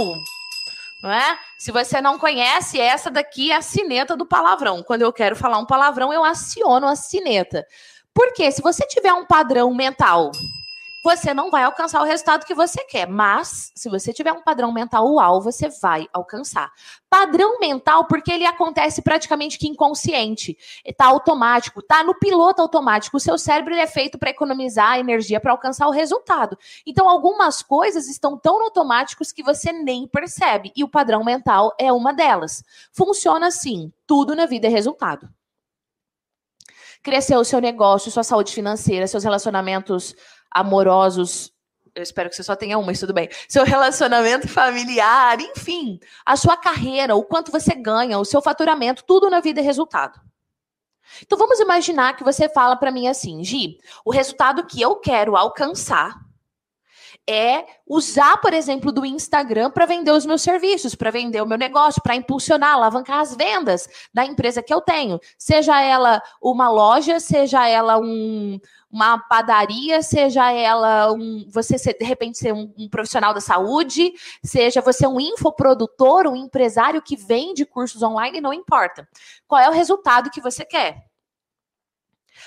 não 1.01 1.13
é? 1.13 1.39
Se 1.61 1.71
você 1.71 2.01
não 2.01 2.19
conhece, 2.19 2.81
essa 2.81 3.09
daqui 3.09 3.53
é 3.53 3.57
a 3.57 3.63
sineta 3.63 4.17
do 4.17 4.27
palavrão. 4.27 4.83
Quando 4.83 5.03
eu 5.03 5.13
quero 5.13 5.37
falar 5.37 5.59
um 5.59 5.65
palavrão, 5.65 6.13
eu 6.13 6.25
aciono 6.25 6.89
a 6.89 6.97
sineta. 6.97 7.65
Porque 8.13 8.51
se 8.51 8.61
você 8.61 8.85
tiver 8.85 9.13
um 9.13 9.25
padrão 9.25 9.73
mental 9.73 10.33
você 11.03 11.33
não 11.33 11.51
vai 11.51 11.65
alcançar 11.65 12.01
o 12.03 12.05
resultado 12.05 12.45
que 12.45 12.55
você 12.55 12.85
quer. 12.85 13.09
Mas, 13.09 13.73
se 13.75 13.89
você 13.89 14.13
tiver 14.13 14.33
um 14.33 14.43
padrão 14.43 14.73
mental 14.73 15.11
uau, 15.15 15.41
você 15.41 15.69
vai 15.69 16.07
alcançar. 16.13 16.71
Padrão 17.09 17.59
mental, 17.59 18.07
porque 18.07 18.31
ele 18.31 18.45
acontece 18.45 19.01
praticamente 19.01 19.59
que 19.59 19.67
inconsciente. 19.67 20.57
Está 20.85 21.07
automático, 21.07 21.81
está 21.81 22.05
no 22.05 22.15
piloto 22.15 22.61
automático. 22.61 23.17
O 23.17 23.21
seu 23.21 23.39
cérebro 23.39 23.75
é 23.75 23.87
feito 23.87 24.19
para 24.19 24.31
economizar 24.31 24.99
energia 24.99 25.41
para 25.41 25.53
alcançar 25.53 25.87
o 25.87 25.93
resultado. 25.93 26.57
Então, 26.87 27.09
algumas 27.09 27.63
coisas 27.63 28.07
estão 28.09 28.37
tão 28.37 28.63
automáticos 28.63 29.33
que 29.33 29.43
você 29.43 29.73
nem 29.73 30.07
percebe. 30.07 30.73
E 30.77 30.85
o 30.85 30.89
padrão 30.89 31.25
mental 31.25 31.75
é 31.79 31.93
uma 31.93 32.13
delas. 32.13 32.63
Funciona 32.93 33.47
assim: 33.47 33.91
tudo 34.07 34.37
na 34.37 34.47
vida 34.47 34.67
é 34.67 34.71
resultado 34.71 35.29
crescer 37.03 37.37
o 37.37 37.45
seu 37.45 37.63
negócio, 37.63 38.11
sua 38.11 38.23
saúde 38.23 38.53
financeira, 38.53 39.07
seus 39.07 39.25
relacionamentos 39.25 40.15
amorosos. 40.51 41.53
Eu 41.95 42.03
espero 42.03 42.31
que 42.31 42.37
você 42.37 42.43
só 42.43 42.55
tenha 42.55 42.79
um, 42.79 42.83
mas 42.83 43.01
tudo 43.01 43.13
bem. 43.13 43.29
Seu 43.49 43.65
relacionamento 43.65 44.49
familiar, 44.49 45.41
enfim, 45.41 45.99
a 46.25 46.37
sua 46.37 46.57
carreira, 46.57 47.17
o 47.17 47.25
quanto 47.25 47.51
você 47.51 47.75
ganha, 47.75 48.19
o 48.19 48.25
seu 48.25 48.41
faturamento, 48.41 49.05
tudo 49.05 49.29
na 49.29 49.41
vida 49.41 49.61
é 49.61 49.63
resultado. 49.63 50.21
Então 51.23 51.37
vamos 51.37 51.59
imaginar 51.59 52.17
que 52.17 52.25
você 52.25 52.49
fala 52.49 52.77
para 52.77 52.93
mim 52.93 53.09
assim, 53.09 53.43
Gi, 53.43 53.79
o 54.05 54.11
resultado 54.11 54.65
que 54.65 54.81
eu 54.81 54.97
quero 54.97 55.37
alcançar 55.37 56.21
é 57.29 57.65
usar, 57.87 58.39
por 58.39 58.53
exemplo, 58.53 58.91
do 58.91 59.05
Instagram 59.05 59.71
para 59.71 59.87
vender 59.87 60.11
os 60.11 60.27
meus 60.27 60.43
serviços, 60.43 60.95
para 60.95 61.11
vender 61.11 61.41
o 61.41 61.47
meu 61.47 61.59
negócio, 61.59 62.03
para 62.03 62.17
impulsionar, 62.17 62.75
alavancar 62.75 63.21
as 63.21 63.37
vendas 63.37 63.89
da 64.13 64.25
empresa 64.25 64.63
que 64.63 64.73
eu 64.73 64.81
tenho. 64.81 65.21
Seja 65.39 65.81
ela 65.81 66.23
uma 66.43 66.69
loja, 66.71 67.21
seja 67.21 67.69
ela 67.69 67.99
um, 67.99 68.59
uma 68.91 69.19
padaria, 69.19 70.03
seja 70.03 70.51
ela 70.53 71.13
um, 71.13 71.47
você 71.49 71.79
ser, 71.79 71.97
de 71.99 72.05
repente 72.05 72.39
ser 72.39 72.53
um, 72.53 72.73
um, 72.77 72.89
profissional 72.89 73.33
da 73.33 73.41
saúde, 73.41 74.13
seja 74.43 74.81
você 74.81 75.07
um 75.07 75.21
infoprodutor, 75.21 76.27
um 76.27 76.37
empresário 76.37 77.01
que 77.01 77.17
vende 77.17 77.65
cursos 77.65 78.03
online, 78.03 78.41
não 78.41 78.53
importa. 78.53 79.09
Qual 79.47 79.61
é 79.61 79.69
o 79.69 79.73
resultado 79.73 80.31
que 80.31 80.41
você 80.41 80.65
quer? 80.65 81.10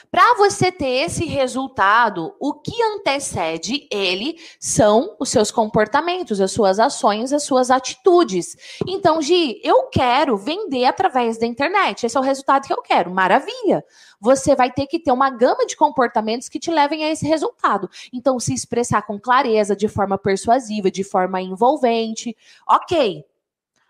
Para 0.10 0.36
você 0.36 0.72
ter 0.72 1.06
esse 1.06 1.26
resultado, 1.26 2.36
o 2.40 2.54
que 2.54 2.82
antecede 2.84 3.88
ele 3.92 4.38
são 4.60 5.16
os 5.20 5.30
seus 5.30 5.52
comportamentos, 5.52 6.40
as 6.40 6.52
suas 6.52 6.80
ações, 6.80 7.34
as 7.34 7.44
suas 7.44 7.72
atitudes. 7.72 8.56
Então, 8.88 9.22
Gi, 9.22 9.60
eu 9.64 9.88
quero 9.88 10.38
vender 10.38 10.86
através 10.86 11.38
da 11.38 11.46
internet. 11.46 12.06
Esse 12.06 12.18
é 12.18 12.20
o 12.20 12.24
resultado 12.24 12.68
que 12.68 12.74
eu 12.74 12.82
quero. 12.82 13.12
Maravilha. 13.12 13.84
Você 14.20 14.56
vai 14.56 14.72
ter 14.72 14.88
que 14.88 15.00
ter 15.00 15.12
uma 15.12 15.30
gama 15.30 15.66
de 15.66 15.76
comportamentos 15.76 16.48
que 16.48 16.60
te 16.60 16.72
levem 16.72 17.04
a 17.04 17.12
esse 17.12 17.26
resultado. 17.28 17.90
Então, 18.12 18.40
se 18.40 18.54
expressar 18.54 19.02
com 19.02 19.20
clareza, 19.20 19.76
de 19.76 19.88
forma 19.88 20.18
persuasiva, 20.18 20.90
de 20.90 21.04
forma 21.04 21.42
envolvente. 21.42 22.36
Ok. 22.68 23.26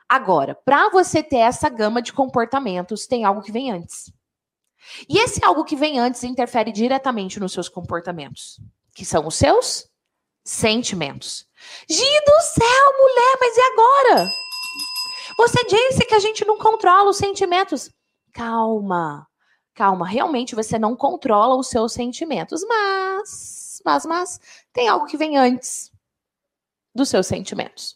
Agora, 0.07 0.55
para 0.55 0.89
você 0.89 1.23
ter 1.23 1.37
essa 1.37 1.69
gama 1.69 2.01
de 2.01 2.13
comportamentos, 2.13 3.07
tem 3.07 3.25
algo 3.25 3.41
que 3.41 3.51
vem 3.51 3.71
antes. 3.71 4.11
E 5.07 5.17
esse 5.19 5.43
algo 5.43 5.63
que 5.63 5.75
vem 5.75 5.99
antes 5.99 6.23
interfere 6.23 6.71
diretamente 6.71 7.39
nos 7.39 7.53
seus 7.53 7.69
comportamentos, 7.69 8.59
que 8.93 9.05
são 9.05 9.27
os 9.27 9.35
seus 9.35 9.89
sentimentos. 10.43 11.47
Gi 11.89 12.03
do 12.25 12.41
céu, 12.41 12.93
mulher, 12.99 13.37
mas 13.39 13.57
e 13.57 13.61
agora? 13.61 14.29
Você 15.37 15.63
disse 15.65 16.05
que 16.05 16.13
a 16.13 16.19
gente 16.19 16.45
não 16.45 16.57
controla 16.57 17.09
os 17.09 17.17
sentimentos. 17.17 17.89
Calma, 18.33 19.27
calma. 19.73 20.07
Realmente 20.07 20.55
você 20.55 20.77
não 20.77 20.95
controla 20.95 21.55
os 21.55 21.67
seus 21.67 21.93
sentimentos, 21.93 22.63
mas, 22.67 23.81
mas, 23.85 24.05
mas, 24.05 24.39
tem 24.71 24.87
algo 24.87 25.05
que 25.05 25.17
vem 25.17 25.37
antes 25.37 25.91
dos 26.93 27.09
seus 27.09 27.25
sentimentos, 27.25 27.95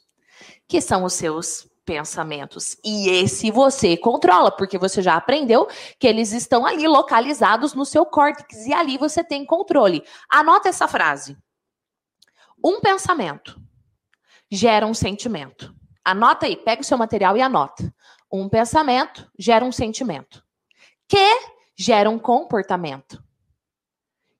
que 0.67 0.81
são 0.81 1.03
os 1.03 1.13
seus 1.13 1.67
pensamentos. 1.87 2.75
E 2.83 3.09
esse 3.09 3.49
você 3.49 3.95
controla, 3.95 4.51
porque 4.51 4.77
você 4.77 5.01
já 5.01 5.15
aprendeu 5.15 5.69
que 5.97 6.05
eles 6.05 6.33
estão 6.33 6.65
ali 6.65 6.85
localizados 6.85 7.73
no 7.73 7.85
seu 7.85 8.05
córtex 8.05 8.65
e 8.65 8.73
ali 8.73 8.97
você 8.97 9.23
tem 9.23 9.45
controle. 9.45 10.03
Anota 10.29 10.67
essa 10.67 10.85
frase. 10.85 11.37
Um 12.61 12.81
pensamento 12.81 13.57
gera 14.51 14.85
um 14.85 14.93
sentimento. 14.93 15.73
Anota 16.03 16.45
aí, 16.45 16.57
pega 16.57 16.81
o 16.81 16.85
seu 16.85 16.97
material 16.97 17.37
e 17.37 17.41
anota. 17.41 17.93
Um 18.29 18.49
pensamento 18.49 19.25
gera 19.39 19.63
um 19.63 19.71
sentimento, 19.71 20.43
que 21.07 21.39
gera 21.77 22.09
um 22.09 22.19
comportamento 22.19 23.23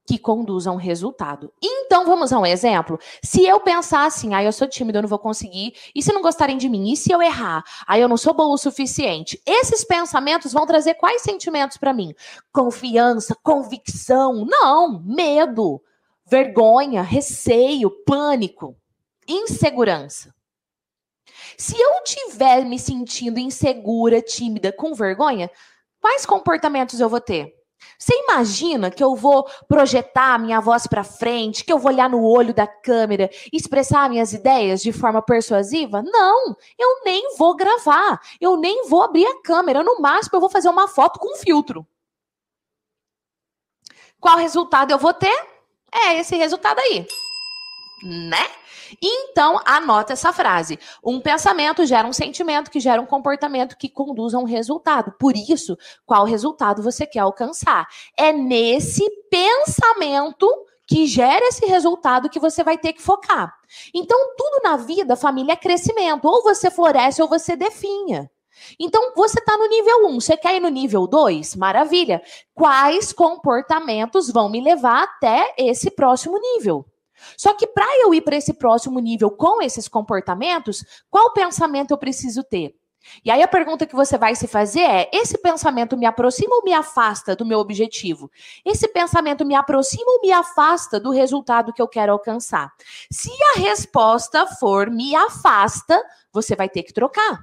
que 0.08 0.18
conduz 0.18 0.66
a 0.66 0.72
um 0.72 0.78
resultado. 0.78 1.52
Então, 1.62 2.06
vamos 2.06 2.32
a 2.32 2.40
um 2.40 2.46
exemplo. 2.46 2.98
Se 3.22 3.46
eu 3.46 3.60
pensar 3.60 4.06
assim, 4.06 4.34
ah, 4.34 4.42
eu 4.42 4.54
sou 4.54 4.66
tímido, 4.66 4.98
eu 4.98 5.02
não 5.02 5.10
vou 5.10 5.20
conseguir, 5.20 5.74
e 5.94 6.02
se 6.02 6.14
não 6.14 6.22
gostarem 6.22 6.58
de 6.58 6.70
mim? 6.70 6.90
E 6.90 6.96
se 6.96 7.12
eu 7.12 7.22
errar? 7.22 7.62
Ah, 7.86 8.00
eu 8.00 8.08
não 8.08 8.16
sou 8.16 8.34
bom 8.34 8.54
o 8.54 8.58
suficiente. 8.58 9.42
Esses 9.46 9.84
pensamentos 9.84 10.54
vão 10.54 10.66
trazer 10.66 10.94
quais 10.94 11.22
sentimentos 11.22 11.76
para 11.76 11.94
mim? 11.94 12.16
Confiança, 12.54 13.36
convicção? 13.44 14.46
Não, 14.46 15.04
medo, 15.04 15.82
vergonha, 16.26 17.02
receio, 17.02 17.92
pânico, 18.06 18.78
insegurança. 19.28 20.34
Se 21.58 21.78
eu 21.78 22.02
tiver 22.06 22.64
me 22.64 22.80
sentindo 22.80 23.40
insegura, 23.40 24.22
tímida, 24.22 24.72
com 24.72 24.94
vergonha, 24.94 25.52
quais 26.00 26.26
comportamentos 26.26 27.02
eu 27.02 27.10
vou 27.10 27.20
ter? 27.20 27.57
Você 27.98 28.14
imagina 28.24 28.92
que 28.92 29.04
eu 29.04 29.16
vou 29.16 29.48
projetar 29.68 30.40
minha 30.40 30.60
voz 30.60 30.88
para 30.88 31.04
frente, 31.04 31.64
que 31.64 31.72
eu 31.72 31.80
vou 31.80 31.92
olhar 31.92 32.10
no 32.10 32.24
olho 32.24 32.54
da 32.54 32.68
câmera 32.68 33.30
expressar 33.52 34.10
minhas 34.10 34.34
ideias 34.34 34.82
de 34.82 34.92
forma 34.92 35.22
persuasiva? 35.22 36.02
Não, 36.04 36.56
eu 36.78 37.04
nem 37.04 37.36
vou 37.38 37.56
gravar, 37.56 38.20
eu 38.40 38.58
nem 38.58 38.88
vou 38.88 39.02
abrir 39.02 39.26
a 39.26 39.42
câmera, 39.42 39.84
no 39.84 40.00
máximo 40.00 40.36
eu 40.36 40.42
vou 40.42 40.50
fazer 40.50 40.70
uma 40.70 40.88
foto 40.88 41.20
com 41.20 41.36
filtro. 41.38 41.86
Qual 44.20 44.38
resultado 44.38 44.92
eu 44.92 44.98
vou 44.98 45.14
ter? 45.14 45.48
É 45.92 46.20
esse 46.20 46.36
resultado 46.36 46.80
aí, 46.80 47.08
né? 48.04 48.50
Então, 49.02 49.60
anota 49.66 50.14
essa 50.14 50.32
frase. 50.34 50.80
Um 51.04 51.20
pensamento 51.20 51.86
gera 51.86 52.08
um 52.08 52.14
sentimento, 52.14 52.72
que 52.72 52.80
gera 52.80 53.02
um 53.02 53.06
comportamento 53.06 53.78
que 53.78 53.90
conduz 53.90 54.34
a 54.34 54.40
um 54.40 54.46
resultado. 54.46 55.14
Por 55.20 55.36
isso, 55.36 55.78
qual 56.06 56.26
resultado 56.26 56.82
você 56.82 57.06
quer 57.06 57.20
alcançar? 57.20 57.88
É 58.18 58.32
nesse 58.32 59.04
pensamento 59.30 60.48
que 60.88 61.06
gera 61.06 61.46
esse 61.48 61.66
resultado 61.66 62.30
que 62.30 62.40
você 62.40 62.64
vai 62.64 62.78
ter 62.78 62.94
que 62.94 63.02
focar. 63.02 63.54
Então, 63.94 64.18
tudo 64.38 64.62
na 64.64 64.78
vida, 64.78 65.18
família, 65.18 65.54
é 65.54 65.58
crescimento. 65.58 66.26
Ou 66.26 66.42
você 66.42 66.72
floresce 66.72 67.22
ou 67.22 67.28
você 67.28 67.56
definha. 67.56 68.32
Então, 68.80 69.14
você 69.16 69.40
está 69.40 69.58
no 69.58 69.68
nível 69.68 70.08
1, 70.08 70.20
você 70.20 70.38
quer 70.38 70.56
ir 70.56 70.60
no 70.60 70.70
nível 70.70 71.06
2? 71.06 71.56
Maravilha. 71.56 72.22
Quais 72.56 73.14
comportamentos 73.14 74.32
vão 74.32 74.50
me 74.50 74.62
levar 74.62 75.04
até 75.04 75.54
esse 75.58 75.92
próximo 75.92 76.40
nível? 76.40 76.86
Só 77.38 77.54
que 77.54 77.68
para 77.68 77.88
eu 78.02 78.14
ir 78.14 78.22
para 78.22 78.36
esse 78.36 78.54
próximo 78.54 79.00
nível 79.00 79.32
com 79.32 79.62
esses 79.62 79.88
comportamentos, 79.88 80.84
qual 81.10 81.34
pensamento 81.34 81.92
eu 81.92 81.98
preciso 81.98 82.44
ter? 82.44 82.76
E 83.24 83.32
aí 83.32 83.42
a 83.42 83.48
pergunta 83.48 83.86
que 83.86 83.96
você 83.96 84.18
vai 84.18 84.36
se 84.36 84.48
fazer 84.48 84.82
é: 84.82 85.10
esse 85.14 85.38
pensamento 85.38 85.98
me 85.98 86.06
aproxima 86.06 86.56
ou 86.56 86.64
me 86.64 86.74
afasta 86.74 87.36
do 87.36 87.46
meu 87.46 87.60
objetivo? 87.60 88.30
Esse 88.66 88.88
pensamento 88.88 89.46
me 89.46 89.56
aproxima 89.56 90.12
ou 90.12 90.22
me 90.22 90.32
afasta 90.32 91.00
do 91.00 91.12
resultado 91.12 91.74
que 91.74 91.82
eu 91.82 91.88
quero 91.88 92.12
alcançar? 92.12 92.72
Se 93.12 93.32
a 93.56 93.60
resposta 93.60 94.46
for 94.48 94.90
me 94.90 95.16
afasta, 95.16 96.02
você 96.32 96.56
vai 96.56 96.70
ter 96.70 96.84
que 96.84 96.94
trocar. 96.94 97.40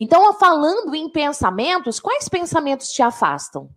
Então, 0.00 0.34
falando 0.34 0.94
em 0.94 1.08
pensamentos, 1.08 2.00
quais 2.00 2.28
pensamentos 2.28 2.88
te 2.88 3.02
afastam? 3.02 3.70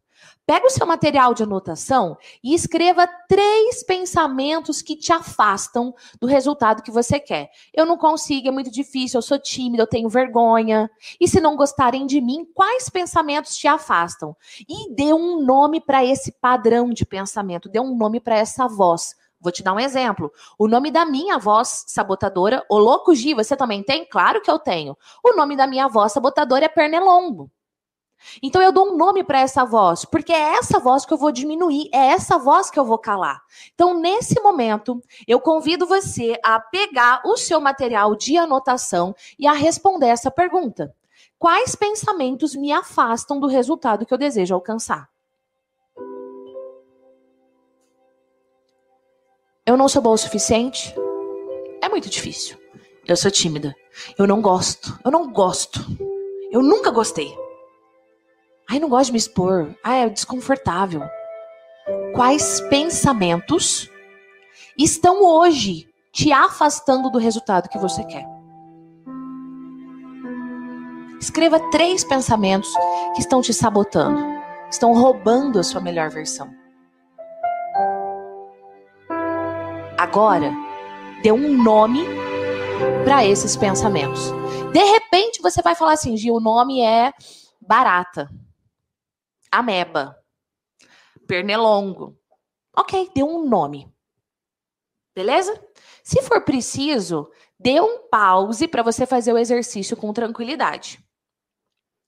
Pega 0.52 0.68
o 0.68 0.70
seu 0.70 0.86
material 0.86 1.34
de 1.34 1.44
anotação 1.44 2.18
e 2.44 2.54
escreva 2.54 3.08
três 3.30 3.86
pensamentos 3.86 4.82
que 4.82 4.98
te 4.98 5.14
afastam 5.14 5.96
do 6.20 6.28
resultado 6.28 6.84
que 6.84 6.92
você 6.92 7.22
quer. 7.22 7.50
Eu 7.74 7.86
não 7.86 7.96
consigo, 7.96 8.50
é 8.50 8.52
muito 8.52 8.70
difícil, 8.70 9.18
eu 9.18 9.22
sou 9.22 9.40
tímida, 9.40 9.84
eu 9.84 9.88
tenho 9.88 10.10
vergonha. 10.10 10.92
E 11.22 11.26
se 11.26 11.40
não 11.40 11.56
gostarem 11.56 12.06
de 12.06 12.20
mim, 12.20 12.46
quais 12.54 12.90
pensamentos 12.90 13.56
te 13.56 13.66
afastam? 13.66 14.36
E 14.68 14.94
dê 14.94 15.14
um 15.14 15.42
nome 15.42 15.80
para 15.80 16.04
esse 16.04 16.34
padrão 16.34 16.90
de 16.90 17.06
pensamento, 17.06 17.70
dê 17.70 17.80
um 17.80 17.96
nome 17.96 18.20
para 18.20 18.36
essa 18.36 18.68
voz. 18.68 19.16
Vou 19.40 19.54
te 19.54 19.64
dar 19.64 19.72
um 19.72 19.80
exemplo. 19.80 20.30
O 20.60 20.68
nome 20.68 20.92
da 20.92 21.06
minha 21.06 21.38
voz 21.38 21.86
sabotadora, 21.88 22.62
o 22.70 22.78
louco 22.78 23.16
Gi, 23.16 23.34
você 23.34 23.56
também 23.56 23.84
tem? 23.84 24.04
Claro 24.04 24.42
que 24.42 24.52
eu 24.52 24.60
tenho. 24.60 24.98
O 25.24 25.34
nome 25.34 25.56
da 25.56 25.66
minha 25.66 25.88
voz 25.88 26.12
sabotadora 26.12 26.66
é 26.66 26.68
Pernilongo. 26.68 27.50
Então 28.42 28.62
eu 28.62 28.72
dou 28.72 28.94
um 28.94 28.98
nome 28.98 29.24
para 29.24 29.40
essa 29.40 29.64
voz, 29.66 30.06
porque 30.06 30.32
é 30.32 30.56
essa 30.56 30.80
voz 30.80 31.06
que 31.06 31.14
eu 31.14 31.18
vou 31.18 31.32
diminuir, 31.32 31.90
é 31.94 32.08
essa 32.08 32.38
voz 32.38 32.70
que 32.70 32.80
eu 32.80 32.86
vou 32.86 32.98
calar. 32.98 33.42
Então, 33.74 34.00
nesse 34.00 34.40
momento, 34.42 35.02
eu 35.28 35.40
convido 35.40 35.86
você 35.86 36.40
a 36.44 36.60
pegar 36.60 37.22
o 37.26 37.38
seu 37.38 37.60
material 37.60 38.16
de 38.16 38.38
anotação 38.38 39.16
e 39.38 39.48
a 39.48 39.54
responder 39.54 40.08
essa 40.08 40.32
pergunta: 40.32 40.94
Quais 41.38 41.76
pensamentos 41.76 42.56
me 42.56 42.72
afastam 42.72 43.40
do 43.40 43.48
resultado 43.48 44.06
que 44.06 44.14
eu 44.14 44.18
desejo 44.18 44.54
alcançar? 44.54 45.10
Eu 49.66 49.78
não 49.78 49.88
sou 49.88 50.02
boa 50.02 50.16
o 50.16 50.18
suficiente? 50.18 50.94
É 51.82 51.90
muito 51.90 52.10
difícil. 52.10 52.58
Eu 53.08 53.16
sou 53.16 53.32
tímida. 53.32 53.76
Eu 54.18 54.28
não 54.28 54.42
gosto. 54.42 55.00
Eu 55.04 55.10
não 55.10 55.32
gosto. 55.32 55.80
Eu 56.52 56.62
nunca 56.62 56.92
gostei. 56.92 57.41
Ai, 58.72 58.80
não 58.80 58.88
gosto 58.88 59.08
de 59.08 59.12
me 59.12 59.18
expor. 59.18 59.76
Ai, 59.84 60.06
é 60.06 60.10
desconfortável. 60.10 61.02
Quais 62.16 62.62
pensamentos 62.70 63.92
estão 64.78 65.22
hoje 65.22 65.90
te 66.14 66.32
afastando 66.32 67.10
do 67.10 67.20
resultado 67.20 67.68
que 67.68 67.78
você 67.78 68.02
quer? 68.06 68.26
Escreva 71.20 71.60
três 71.70 72.06
pensamentos 72.06 72.74
que 73.14 73.20
estão 73.20 73.42
te 73.42 73.54
sabotando, 73.54 74.24
estão 74.70 74.94
roubando 74.94 75.60
a 75.60 75.64
sua 75.64 75.82
melhor 75.82 76.10
versão. 76.10 76.50
Agora, 79.98 80.50
dê 81.22 81.34
um 81.34 81.62
nome 81.62 82.06
para 83.04 83.26
esses 83.26 83.58
pensamentos. 83.58 84.32
De 84.72 84.82
repente, 84.82 85.42
você 85.42 85.62
vai 85.62 85.76
falar 85.76 85.92
assim, 85.92 86.16
Gil, 86.16 86.36
o 86.36 86.40
nome 86.40 86.80
é 86.80 87.12
barata 87.60 88.30
ameba, 89.52 90.18
pernilongo. 91.28 92.18
Ok, 92.76 93.12
dê 93.14 93.24
um 93.24 93.48
nome. 93.48 93.92
Beleza? 95.14 95.62
Se 96.04 96.22
for 96.22 96.42
preciso, 96.44 97.30
dê 97.60 97.82
um 97.82 98.08
pause 98.10 98.68
para 98.68 98.82
você 98.82 99.06
fazer 99.06 99.34
o 99.34 99.38
exercício 99.38 99.98
com 99.98 100.14
tranquilidade. 100.14 101.04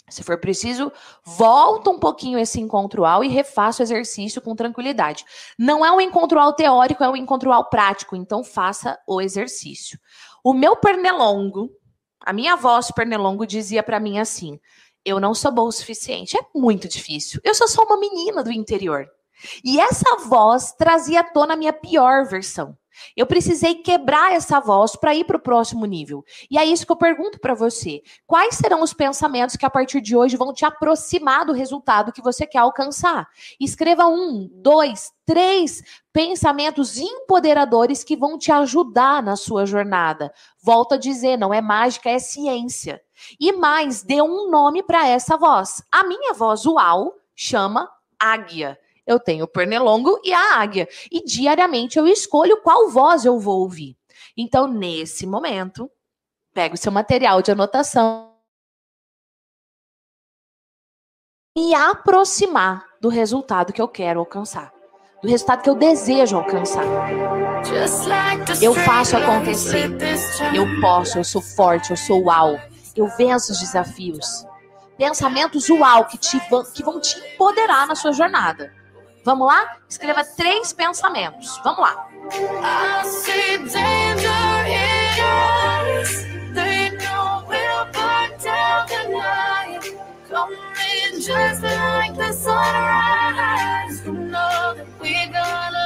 Se 0.09 0.21
for 0.21 0.39
preciso, 0.39 0.91
volta 1.23 1.89
um 1.89 1.97
pouquinho 1.97 2.37
esse 2.37 2.59
encontro 2.59 3.05
ao 3.05 3.23
e 3.23 3.29
refaça 3.29 3.81
o 3.81 3.85
exercício 3.85 4.41
com 4.41 4.55
tranquilidade. 4.55 5.25
Não 5.57 5.85
é 5.85 5.91
um 5.91 6.01
encontro 6.01 6.39
ao 6.39 6.53
teórico, 6.53 7.03
é 7.03 7.09
um 7.09 7.15
encontro 7.15 7.51
ao 7.51 7.69
prático, 7.69 8.15
então 8.15 8.43
faça 8.43 8.99
o 9.07 9.21
exercício. 9.21 9.97
O 10.43 10.53
meu 10.53 10.75
pernilongo, 10.75 11.69
a 12.19 12.33
minha 12.33 12.55
voz 12.55 12.91
pernilongo 12.91 13.47
dizia 13.47 13.81
para 13.81 13.99
mim 13.99 14.19
assim: 14.19 14.59
eu 15.05 15.19
não 15.19 15.33
sou 15.33 15.51
boa 15.51 15.69
o 15.69 15.71
suficiente. 15.71 16.37
É 16.37 16.41
muito 16.55 16.87
difícil. 16.87 17.39
Eu 17.43 17.53
sou 17.53 17.67
só 17.67 17.83
uma 17.83 17.97
menina 17.97 18.43
do 18.43 18.51
interior. 18.51 19.07
E 19.63 19.79
essa 19.79 20.17
voz 20.25 20.71
trazia 20.71 21.19
à 21.19 21.23
tona 21.23 21.53
a 21.53 21.57
minha 21.57 21.73
pior 21.73 22.25
versão. 22.25 22.77
Eu 23.15 23.25
precisei 23.25 23.75
quebrar 23.75 24.33
essa 24.33 24.59
voz 24.59 24.95
para 24.95 25.15
ir 25.15 25.25
para 25.25 25.37
o 25.37 25.41
próximo 25.41 25.85
nível. 25.85 26.23
E 26.49 26.57
é 26.57 26.65
isso 26.65 26.85
que 26.85 26.91
eu 26.91 26.97
pergunto 26.97 27.39
para 27.39 27.53
você. 27.53 28.01
Quais 28.25 28.55
serão 28.55 28.81
os 28.81 28.93
pensamentos 28.93 29.55
que 29.55 29.65
a 29.65 29.69
partir 29.69 30.01
de 30.01 30.15
hoje 30.15 30.37
vão 30.37 30.53
te 30.53 30.65
aproximar 30.65 31.45
do 31.45 31.53
resultado 31.53 32.11
que 32.11 32.21
você 32.21 32.45
quer 32.45 32.59
alcançar? 32.59 33.27
Escreva 33.59 34.05
um, 34.07 34.49
dois, 34.51 35.11
três 35.25 35.81
pensamentos 36.11 36.97
empoderadores 36.97 38.03
que 38.03 38.15
vão 38.15 38.37
te 38.37 38.51
ajudar 38.51 39.23
na 39.23 39.35
sua 39.35 39.65
jornada. 39.65 40.33
Volto 40.61 40.93
a 40.93 40.97
dizer, 40.97 41.37
não 41.37 41.53
é 41.53 41.61
mágica, 41.61 42.09
é 42.09 42.19
ciência. 42.19 43.01
E 43.39 43.51
mais, 43.51 44.03
dê 44.03 44.21
um 44.21 44.49
nome 44.49 44.83
para 44.83 45.07
essa 45.07 45.37
voz. 45.37 45.83
A 45.91 46.03
minha 46.03 46.33
voz 46.33 46.65
uau 46.65 47.13
chama 47.35 47.89
águia. 48.19 48.77
Eu 49.05 49.19
tenho 49.19 49.45
o 49.45 49.47
pernilongo 49.47 50.19
e 50.23 50.33
a 50.33 50.59
águia. 50.59 50.87
E 51.11 51.23
diariamente 51.23 51.97
eu 51.97 52.07
escolho 52.07 52.61
qual 52.61 52.89
voz 52.89 53.25
eu 53.25 53.39
vou 53.39 53.59
ouvir. 53.59 53.97
Então, 54.35 54.67
nesse 54.67 55.27
momento, 55.27 55.91
pega 56.53 56.75
o 56.75 56.77
seu 56.77 56.91
material 56.91 57.41
de 57.41 57.51
anotação 57.51 58.33
e 61.55 61.73
aproximar 61.75 62.85
do 62.99 63.09
resultado 63.09 63.71
que 63.71 63.81
eu 63.81 63.87
quero 63.87 64.19
alcançar, 64.19 64.73
do 65.21 65.27
resultado 65.27 65.61
que 65.61 65.69
eu 65.69 65.75
desejo 65.75 66.35
alcançar. 66.35 66.83
Eu 68.61 68.73
faço 68.73 69.15
acontecer. 69.15 69.89
Eu 70.55 70.81
posso, 70.81 71.19
eu 71.19 71.23
sou 71.23 71.41
forte, 71.41 71.91
eu 71.91 71.97
sou 71.97 72.23
uau. 72.23 72.59
Eu 72.95 73.07
venço 73.17 73.51
os 73.51 73.59
desafios. 73.59 74.45
Pensamentos 74.97 75.69
uau 75.69 76.05
que, 76.05 76.17
te, 76.17 76.39
que 76.73 76.83
vão 76.83 76.99
te 76.99 77.17
empoderar 77.19 77.87
na 77.87 77.95
sua 77.95 78.11
jornada. 78.11 78.73
Vamos 79.23 79.47
lá? 79.47 79.77
Escreva 79.87 80.23
três 80.23 80.73
pensamentos. 80.73 81.59
Vamos 81.63 81.79
lá. 81.79 82.07
just 91.25 91.63
like 91.63 92.15
the 92.17 92.33
sunrise. 92.33 94.05
You 94.05 94.11
know 94.11 94.73
that 94.75 94.87
we're 94.99 95.31
gonna 95.31 95.82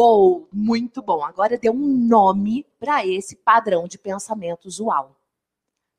Uou, 0.00 0.48
muito 0.52 1.02
bom. 1.02 1.24
Agora 1.24 1.58
dê 1.58 1.68
um 1.68 1.74
nome 1.74 2.64
para 2.78 3.04
esse 3.04 3.34
padrão 3.34 3.88
de 3.88 3.98
pensamentos 3.98 4.78
uau. 4.78 5.16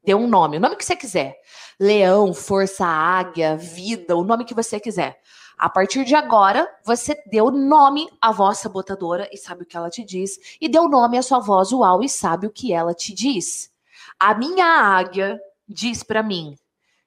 Dê 0.02 0.16
um 0.16 0.26
nome, 0.26 0.56
o 0.56 0.60
nome 0.62 0.78
que 0.78 0.86
você 0.86 0.96
quiser. 0.96 1.38
Leão, 1.78 2.34
força, 2.34 2.86
águia, 2.86 3.58
vida, 3.58 4.16
o 4.16 4.24
nome 4.24 4.46
que 4.46 4.54
você 4.54 4.80
quiser. 4.80 5.20
A 5.58 5.70
partir 5.70 6.06
de 6.06 6.16
agora, 6.16 6.66
você 6.86 7.22
deu 7.30 7.52
nome 7.52 8.10
à 8.22 8.32
voz 8.32 8.60
sabotadora 8.60 9.28
e 9.34 9.38
sabe 9.38 9.64
o 9.64 9.66
que 9.66 9.76
ela 9.76 9.90
te 9.90 10.06
diz, 10.06 10.40
e 10.62 10.70
deu 10.70 10.88
nome 10.88 11.18
à 11.18 11.22
sua 11.22 11.40
voz 11.40 11.74
uau 11.74 12.02
e 12.02 12.08
sabe 12.08 12.48
o 12.48 12.54
que 12.54 12.72
ela 12.72 12.94
te 12.94 13.14
diz. 13.14 13.70
A 14.18 14.34
minha 14.34 14.66
águia 14.66 15.38
diz 15.68 16.04
para 16.04 16.24
mim 16.24 16.56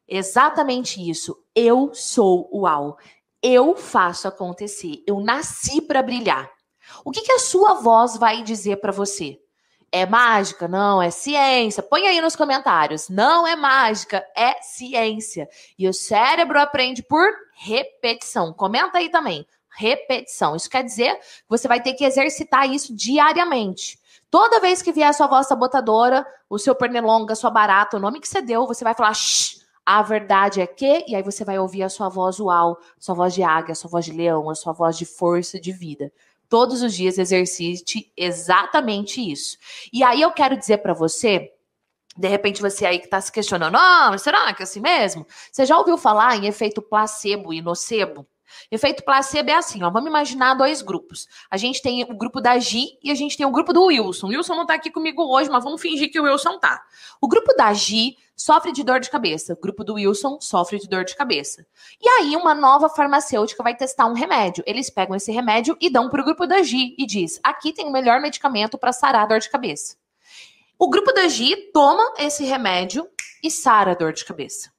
exatamente 0.07 1.01
isso. 1.01 1.43
Eu 1.57 1.95
sou 1.95 2.51
uau. 2.53 2.99
Eu 3.43 3.75
faço 3.77 4.29
acontecer. 4.29 5.03
Eu 5.07 5.21
nasci 5.21 5.81
para 5.81 6.03
brilhar. 6.03 6.53
O 7.05 7.11
que, 7.11 7.23
que 7.23 7.33
a 7.33 7.39
sua 7.39 7.75
voz 7.75 8.17
vai 8.17 8.43
dizer 8.43 8.77
para 8.77 8.93
você? 8.93 9.39
É 9.95 10.07
mágica? 10.07 10.67
Não, 10.67 11.03
é 11.03 11.11
ciência. 11.11 11.83
Põe 11.83 12.07
aí 12.07 12.19
nos 12.23 12.35
comentários. 12.35 13.11
Não 13.11 13.47
é 13.47 13.55
mágica, 13.55 14.27
é 14.35 14.55
ciência. 14.63 15.47
E 15.79 15.87
o 15.87 15.93
cérebro 15.93 16.59
aprende 16.59 17.03
por 17.03 17.31
repetição. 17.55 18.55
Comenta 18.55 18.97
aí 18.97 19.11
também. 19.11 19.47
Repetição. 19.77 20.57
Isso 20.57 20.71
quer 20.71 20.83
dizer 20.83 21.17
que 21.17 21.45
você 21.49 21.69
vai 21.69 21.79
ter 21.79 21.93
que 21.93 22.05
exercitar 22.05 22.71
isso 22.71 22.97
diariamente. 22.97 23.99
Toda 24.31 24.61
vez 24.61 24.81
que 24.81 24.93
vier 24.93 25.09
a 25.09 25.13
sua 25.13 25.27
voz 25.27 25.47
sabotadora, 25.47 26.27
o 26.49 26.59
seu 26.59 26.75
pernilonga, 26.75 27.35
a 27.35 27.37
sua 27.37 27.51
barata, 27.51 27.99
o 27.99 28.01
nome 28.01 28.19
que 28.19 28.29
você 28.29 28.41
deu, 28.41 28.67
você 28.67 28.83
vai 28.83 28.95
falar 28.95 29.13
Shh, 29.13 29.61
a 29.85 30.01
verdade 30.01 30.63
é 30.63 30.67
que, 30.67 31.05
e 31.07 31.15
aí 31.15 31.23
você 31.23 31.45
vai 31.45 31.59
ouvir 31.59 31.83
a 31.83 31.91
sua 31.91 32.09
voz 32.09 32.41
uau, 32.41 32.79
sua 32.99 33.15
voz 33.15 33.35
de 33.35 33.43
águia, 33.43 33.75
sua 33.75 33.91
voz 33.91 34.07
de 34.07 34.13
leão, 34.13 34.49
a 34.49 34.55
sua 34.55 34.73
voz 34.73 34.97
de 34.97 35.05
força 35.05 35.61
de 35.61 35.71
vida 35.71 36.11
todos 36.53 36.83
os 36.83 36.93
dias 36.93 37.17
exercite 37.17 38.12
exatamente 38.15 39.19
isso. 39.23 39.57
E 39.91 40.05
aí 40.05 40.21
eu 40.21 40.31
quero 40.33 40.55
dizer 40.55 40.83
para 40.83 40.93
você, 40.93 41.51
de 42.15 42.29
repente 42.29 42.61
você 42.61 42.85
aí 42.85 42.99
que 42.99 43.07
está 43.07 43.19
se 43.23 43.33
questionando, 43.33 43.75
ah, 43.75 44.09
mas 44.11 44.21
será 44.21 44.53
que 44.53 44.62
é 44.62 44.65
assim 44.65 44.81
mesmo? 44.81 45.27
Você 45.51 45.65
já 45.65 45.79
ouviu 45.79 45.97
falar 45.97 46.37
em 46.37 46.47
efeito 46.47 46.83
placebo 46.83 47.55
e 47.55 47.62
nocebo? 47.62 48.27
Efeito 48.71 49.05
placebo 49.05 49.51
é 49.51 49.55
assim, 49.55 49.83
ó. 49.83 49.91
Vamos 49.91 50.09
imaginar 50.09 50.55
dois 50.55 50.83
grupos. 50.83 51.27
A 51.51 51.57
gente 51.57 51.83
tem 51.83 52.03
o 52.05 52.15
grupo 52.15 52.41
da 52.41 52.59
Gi 52.59 52.99
e 53.03 53.11
a 53.11 53.15
gente 53.15 53.37
tem 53.37 53.47
o 53.47 53.51
grupo 53.51 53.73
do 53.73 53.85
Wilson. 53.85 54.27
O 54.27 54.31
Wilson 54.31 54.55
não 54.55 54.67
tá 54.67 54.75
aqui 54.75 54.91
comigo 54.91 55.23
hoje, 55.23 55.51
mas 55.51 55.65
vamos 55.65 55.81
fingir 55.81 56.11
que 56.11 56.19
o 56.21 56.25
Wilson 56.25 56.59
tá. 56.59 56.83
O 57.21 57.29
grupo 57.29 57.55
da 57.55 57.73
Gi 57.73 58.17
sofre 58.37 58.73
de 58.73 58.83
dor 58.83 59.01
de 59.01 59.11
cabeça. 59.11 59.53
O 59.53 59.61
grupo 59.61 59.85
do 59.85 59.95
Wilson 59.95 60.41
sofre 60.41 60.79
de 60.79 60.88
dor 60.88 61.05
de 61.05 61.15
cabeça. 61.15 61.67
E 62.01 62.09
aí, 62.09 62.37
uma 62.37 62.55
nova 62.55 62.88
farmacêutica 62.88 63.62
vai 63.62 63.77
testar 63.77 64.07
um 64.07 64.15
remédio. 64.15 64.65
Eles 64.67 64.91
pegam 64.91 65.15
esse 65.15 65.31
remédio 65.31 65.77
e 65.81 65.91
dão 65.91 66.09
pro 66.09 66.25
grupo 66.25 66.47
da 66.47 66.62
Gi 66.62 66.95
e 66.99 67.07
diz: 67.07 67.38
aqui 67.43 67.73
tem 67.73 67.87
o 67.87 67.93
melhor 67.93 68.21
medicamento 68.21 68.79
para 68.79 68.93
sarar 68.93 69.23
a 69.23 69.27
dor 69.27 69.38
de 69.38 69.51
cabeça. 69.51 69.97
O 70.79 70.91
grupo 70.91 71.12
da 71.12 71.29
Gi 71.29 71.71
toma 71.73 72.15
esse 72.19 72.45
remédio 72.45 73.09
e 73.43 73.51
sara 73.51 73.93
a 73.93 73.95
dor 73.95 74.12
de 74.12 74.25
cabeça. 74.25 74.72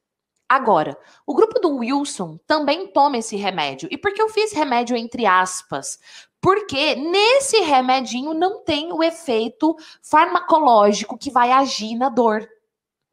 Agora, 0.54 0.96
o 1.26 1.34
grupo 1.34 1.60
do 1.60 1.78
Wilson 1.78 2.38
também 2.46 2.86
toma 2.86 3.18
esse 3.18 3.36
remédio. 3.36 3.90
E 3.92 3.98
por 3.98 4.14
que 4.14 4.22
eu 4.22 4.30
fiz 4.30 4.54
remédio 4.54 4.96
entre 4.96 5.26
aspas? 5.26 5.98
Porque 6.40 6.94
nesse 6.94 7.60
remedinho 7.62 8.36
não 8.36 8.64
tem 8.64 8.94
o 8.94 9.02
efeito 9.02 9.76
farmacológico 10.04 11.18
que 11.18 11.32
vai 11.32 11.52
agir 11.52 11.96
na 11.96 12.08
dor. 12.08 12.48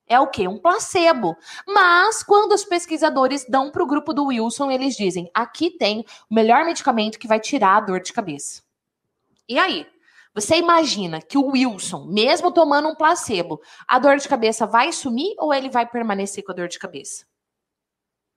É 0.07 0.21
o 0.21 0.27
que? 0.27 0.47
Um 0.47 0.59
placebo. 0.59 1.35
Mas 1.67 2.23
quando 2.23 2.53
os 2.53 2.63
pesquisadores 2.63 3.47
dão 3.49 3.71
para 3.71 3.83
o 3.83 3.87
grupo 3.87 4.13
do 4.13 4.27
Wilson, 4.27 4.71
eles 4.71 4.95
dizem: 4.95 5.31
aqui 5.33 5.71
tem 5.71 6.05
o 6.31 6.35
melhor 6.35 6.67
medicamento 6.67 7.19
que 7.19 7.27
vai 7.27 7.41
tirar 7.41 7.79
a 7.79 7.81
dor 7.81 8.03
de 8.03 8.13
cabeça. 8.13 8.63
E 9.49 9.59
aí? 9.59 9.87
Você 10.35 10.57
imagina 10.57 11.21
que 11.21 11.37
o 11.37 11.49
Wilson, 11.49 12.07
mesmo 12.07 12.53
tomando 12.53 12.89
um 12.89 12.95
placebo, 12.95 13.61
a 13.87 13.99
dor 13.99 14.17
de 14.17 14.29
cabeça 14.29 14.67
vai 14.67 14.93
sumir 14.93 15.35
ou 15.39 15.53
ele 15.53 15.69
vai 15.69 15.87
permanecer 15.87 16.45
com 16.45 16.53
a 16.53 16.55
dor 16.55 16.69
de 16.69 16.79
cabeça? 16.79 17.25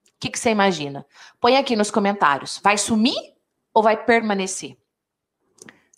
O 0.08 0.20
que, 0.20 0.30
que 0.30 0.40
você 0.40 0.50
imagina? 0.50 1.06
Põe 1.40 1.58
aqui 1.58 1.76
nos 1.76 1.92
comentários. 1.92 2.60
Vai 2.64 2.78
sumir 2.78 3.36
ou 3.74 3.84
vai 3.84 4.06
permanecer? 4.06 4.78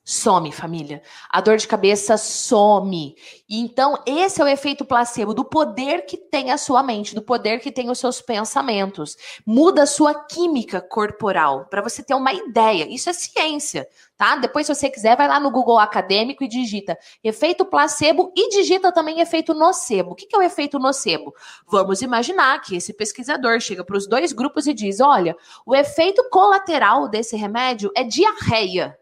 Some, 0.07 0.51
família. 0.51 1.01
A 1.31 1.41
dor 1.41 1.57
de 1.57 1.67
cabeça 1.67 2.15
some. 2.15 3.15
E 3.49 3.59
então, 3.59 3.97
esse 4.05 4.39
é 4.39 4.43
o 4.43 4.47
efeito 4.47 4.85
placebo 4.85 5.33
do 5.33 5.43
poder 5.43 6.05
que 6.05 6.15
tem 6.15 6.51
a 6.51 6.59
sua 6.59 6.83
mente, 6.83 7.15
do 7.15 7.23
poder 7.23 7.59
que 7.59 7.71
tem 7.71 7.89
os 7.89 7.97
seus 7.97 8.21
pensamentos. 8.21 9.17
Muda 9.43 9.81
a 9.81 9.87
sua 9.87 10.13
química 10.13 10.79
corporal, 10.79 11.65
para 11.65 11.81
você 11.81 12.03
ter 12.03 12.13
uma 12.13 12.31
ideia. 12.31 12.85
Isso 12.87 13.09
é 13.09 13.13
ciência, 13.13 13.87
tá? 14.15 14.35
Depois, 14.35 14.67
se 14.67 14.75
você 14.75 14.91
quiser, 14.91 15.17
vai 15.17 15.27
lá 15.27 15.39
no 15.39 15.49
Google 15.49 15.79
Acadêmico 15.79 16.43
e 16.43 16.47
digita 16.47 16.95
efeito 17.23 17.65
placebo 17.65 18.31
e 18.35 18.49
digita 18.49 18.91
também 18.91 19.21
efeito 19.21 19.55
nocebo. 19.55 20.11
O 20.11 20.15
que 20.15 20.35
é 20.35 20.37
o 20.37 20.43
efeito 20.43 20.77
nocebo? 20.77 21.33
Vamos 21.67 22.03
imaginar 22.03 22.61
que 22.61 22.75
esse 22.75 22.93
pesquisador 22.93 23.59
chega 23.59 23.83
para 23.83 23.97
os 23.97 24.05
dois 24.05 24.31
grupos 24.31 24.67
e 24.67 24.73
diz: 24.73 24.99
olha, 24.99 25.35
o 25.65 25.75
efeito 25.75 26.29
colateral 26.29 27.07
desse 27.07 27.35
remédio 27.35 27.91
é 27.95 28.03
diarreia 28.03 28.95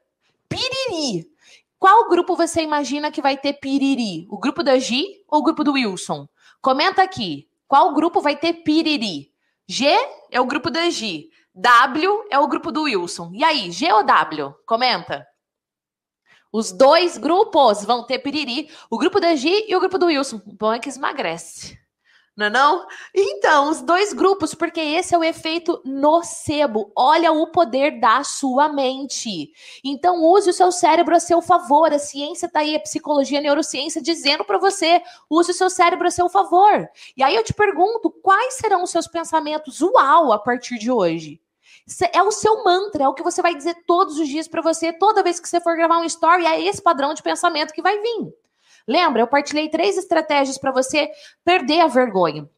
piriri. 0.48 1.30
Qual 1.80 2.08
grupo 2.10 2.36
você 2.36 2.62
imagina 2.62 3.12
que 3.12 3.22
vai 3.22 3.38
ter 3.38 3.54
piriri? 3.54 4.26
O 4.30 4.38
grupo 4.38 4.64
da 4.64 4.80
Gi 4.80 5.24
ou 5.28 5.40
o 5.40 5.44
grupo 5.44 5.64
do 5.64 5.74
Wilson? 5.74 6.28
Comenta 6.62 7.04
aqui. 7.04 7.50
Qual 7.68 7.94
grupo 7.94 8.22
vai 8.22 8.38
ter 8.38 8.54
piriri? 8.64 9.32
G 9.68 9.88
é 10.32 10.40
o 10.40 10.46
grupo 10.46 10.70
da 10.70 10.90
Gi. 10.90 11.30
W 11.54 12.28
é 12.32 12.40
o 12.40 12.48
grupo 12.48 12.72
do 12.72 12.84
Wilson. 12.84 13.32
E 13.34 13.44
aí, 13.44 13.72
G 13.72 13.92
ou 13.92 14.04
W? 14.04 14.56
Comenta. 14.66 15.28
Os 16.52 16.72
dois 16.72 17.18
grupos 17.18 17.84
vão 17.84 18.06
ter 18.06 18.20
piriri. 18.20 18.70
O 18.90 18.98
grupo 18.98 19.20
da 19.20 19.36
Gi 19.36 19.66
e 19.68 19.76
o 19.76 19.80
grupo 19.80 19.98
do 19.98 20.06
Wilson. 20.06 20.42
O 20.46 20.54
bom 20.54 20.72
é 20.72 20.80
que 20.80 20.90
emagrece. 20.90 21.78
Não 22.36 22.48
é 22.48 22.50
não? 22.50 22.88
Então, 23.14 23.70
os 23.70 23.80
dois 23.82 24.12
grupos, 24.12 24.56
porque 24.56 24.80
esse 24.80 25.14
é 25.14 25.18
o 25.18 25.24
efeito 25.24 25.80
nocebo. 25.86 26.92
Olha 26.96 27.32
o 27.32 27.52
poder 27.52 28.00
da 28.00 28.24
sua 28.24 28.68
mente. 28.68 29.52
Então, 29.84 30.24
use 30.24 30.50
o 30.50 30.54
seu 30.54 30.72
cérebro 30.72 31.16
a 31.16 31.20
seu 31.20 31.44
favor. 31.44 31.94
A 31.94 32.00
ciência 32.00 32.50
tá 32.50 32.62
aí, 32.62 32.76
a 32.76 32.80
psicologia, 32.80 33.38
a 33.38 33.42
neurociência 33.42 34.02
dizendo 34.02 34.44
para 34.44 34.58
você, 34.58 35.00
use 35.30 35.52
o 35.52 35.54
seu 35.54 35.70
cérebro 35.70 36.08
a 36.08 36.12
seu 36.12 36.28
favor. 36.28 36.90
E 37.16 37.22
aí 37.22 37.36
eu 37.36 37.44
te 37.44 37.54
pergunto, 37.54 38.10
quais 38.10 38.56
serão 38.56 38.82
os 38.82 38.90
seus 38.90 39.08
pensamentos 39.08 39.80
uau 39.82 40.34
a 40.34 40.40
partir 40.40 40.80
de 40.80 40.90
hoje? 40.90 41.40
É 42.12 42.24
o 42.24 42.32
seu 42.32 42.64
mantra, 42.64 43.04
é 43.04 43.08
o 43.08 43.14
que 43.14 43.22
você 43.22 43.44
vai 43.44 43.54
dizer 43.54 43.76
todos 43.86 44.18
os 44.18 44.28
dias 44.28 44.48
para 44.48 44.62
você, 44.62 44.92
toda 44.92 45.22
vez 45.22 45.40
que 45.40 45.48
você 45.48 45.60
for 45.60 45.76
gravar 45.76 46.00
um 46.00 46.06
story, 46.06 46.46
é 46.46 46.62
esse 46.62 46.82
padrão 46.82 47.14
de 47.14 47.22
pensamento 47.22 47.74
que 47.74 47.82
vai 47.82 48.00
vir. 48.00 48.34
Lembra? 48.88 49.22
Eu 49.22 49.28
partilhei 49.28 49.70
três 49.70 49.98
estratégias 49.98 50.58
para 50.58 50.72
você 50.72 51.10
perder 51.44 51.82
a 51.82 51.88
vergonha. 51.88 52.50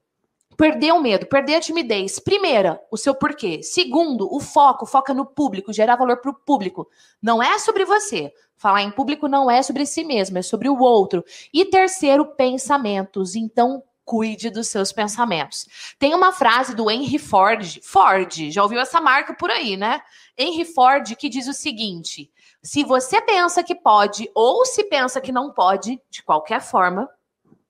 Perder 0.58 0.94
o 0.94 1.02
medo, 1.02 1.26
perder 1.26 1.56
a 1.56 1.60
timidez. 1.60 2.18
Primeira, 2.18 2.82
o 2.90 2.98
seu 2.98 3.14
porquê. 3.14 3.62
Segundo, 3.62 4.34
o 4.34 4.40
foco, 4.40 4.86
foca 4.86 5.14
no 5.14 5.26
público, 5.26 5.74
gerar 5.74 5.98
valor 5.98 6.18
para 6.18 6.32
o 6.32 6.34
público. 6.34 6.88
Não 7.22 7.44
é 7.44 7.60
sobre 7.60 7.84
você. 7.84 8.32
Falar 8.56 8.82
em 8.82 8.92
público 8.92 9.28
não 9.28 9.52
é 9.52 9.62
sobre 9.62 9.86
si 9.86 10.06
mesmo, 10.06 10.38
é 10.38 10.42
sobre 10.42 10.70
o 10.70 10.80
outro. 10.80 11.26
E 11.54 11.66
terceiro, 11.66 12.26
pensamentos. 12.26 13.36
Então, 13.36 13.84
cuide 14.06 14.50
dos 14.50 14.68
seus 14.68 14.94
pensamentos. 14.94 15.66
Tem 16.00 16.14
uma 16.14 16.32
frase 16.32 16.76
do 16.76 16.90
Henry 16.90 17.18
Ford, 17.18 17.80
Ford, 17.82 18.52
já 18.52 18.62
ouviu 18.64 18.80
essa 18.80 19.02
marca 19.02 19.34
por 19.34 19.50
aí, 19.50 19.76
né? 19.76 20.00
Henry 20.38 20.64
Ford 20.64 21.16
que 21.16 21.28
diz 21.28 21.48
o 21.48 21.54
seguinte: 21.54 22.32
se 22.66 22.84
você 22.84 23.22
pensa 23.22 23.64
que 23.64 23.76
pode 23.76 24.28
ou 24.34 24.66
se 24.66 24.86
pensa 24.86 25.22
que 25.22 25.32
não 25.32 25.54
pode, 25.54 26.02
de 26.10 26.24
qualquer 26.24 26.60
forma, 26.60 27.08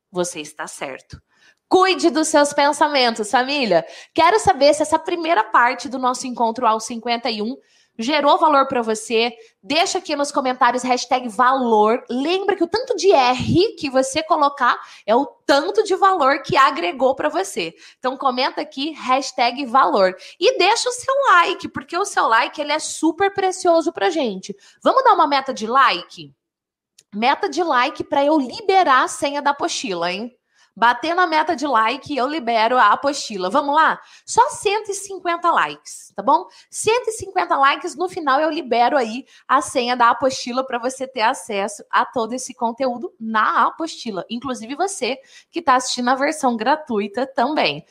você 0.09 0.39
está 0.39 0.67
certo. 0.67 1.21
Cuide 1.67 2.09
dos 2.09 2.29
seus 2.29 2.53
pensamentos, 2.53 3.29
família. 3.29 3.85
Quero 4.13 4.39
saber 4.39 4.73
se 4.73 4.83
essa 4.83 4.97
primeira 4.97 5.43
parte 5.43 5.89
do 5.89 5.99
nosso 5.99 6.25
encontro 6.25 6.65
ao 6.65 6.79
51 6.79 7.57
gerou 7.97 8.37
valor 8.37 8.67
para 8.67 8.81
você, 8.81 9.33
deixa 9.61 9.97
aqui 9.97 10.15
nos 10.15 10.31
comentários 10.31 10.83
hashtag 10.83 11.27
valor. 11.29 12.03
Lembra 12.09 12.55
que 12.55 12.63
o 12.63 12.67
tanto 12.67 12.95
de 12.95 13.11
R 13.11 13.75
que 13.77 13.89
você 13.89 14.21
colocar 14.23 14.79
é 15.05 15.15
o 15.15 15.25
tanto 15.25 15.83
de 15.83 15.95
valor 15.95 16.41
que 16.41 16.57
agregou 16.57 17.15
para 17.15 17.29
você. 17.29 17.73
Então 17.97 18.17
comenta 18.17 18.61
aqui 18.61 18.91
hashtag 18.91 19.65
valor 19.65 20.15
e 20.39 20.57
deixa 20.57 20.89
o 20.89 20.93
seu 20.93 21.13
like, 21.27 21.67
porque 21.69 21.97
o 21.97 22.05
seu 22.05 22.27
like 22.27 22.59
ele 22.59 22.71
é 22.71 22.79
super 22.79 23.33
precioso 23.33 23.91
para 23.91 24.09
gente. 24.09 24.55
Vamos 24.83 25.03
dar 25.03 25.13
uma 25.13 25.27
meta 25.27 25.53
de 25.53 25.67
like? 25.67 26.33
Meta 27.13 27.47
de 27.47 27.63
like 27.63 28.03
para 28.03 28.25
eu 28.25 28.37
liberar 28.37 29.03
a 29.03 29.07
senha 29.07 29.41
da 29.41 29.51
apostila, 29.51 30.11
hein? 30.11 30.35
Batendo 30.75 31.21
a 31.21 31.27
meta 31.27 31.55
de 31.55 31.65
like, 31.65 32.15
eu 32.15 32.27
libero 32.27 32.77
a 32.77 32.91
apostila. 32.91 33.49
Vamos 33.49 33.73
lá? 33.73 33.99
Só 34.25 34.49
150 34.49 35.49
likes, 35.51 36.11
tá 36.15 36.21
bom? 36.21 36.47
150 36.69 37.55
likes, 37.57 37.95
no 37.95 38.09
final 38.09 38.41
eu 38.41 38.49
libero 38.49 38.97
aí 38.97 39.25
a 39.47 39.61
senha 39.61 39.95
da 39.95 40.09
apostila 40.09 40.65
para 40.65 40.77
você 40.77 41.07
ter 41.07 41.21
acesso 41.21 41.83
a 41.89 42.05
todo 42.05 42.33
esse 42.33 42.53
conteúdo 42.53 43.13
na 43.19 43.67
apostila. 43.67 44.25
Inclusive 44.29 44.75
você 44.75 45.17
que 45.49 45.59
está 45.59 45.75
assistindo 45.75 46.09
a 46.09 46.15
versão 46.15 46.57
gratuita 46.57 47.25
também. 47.25 47.85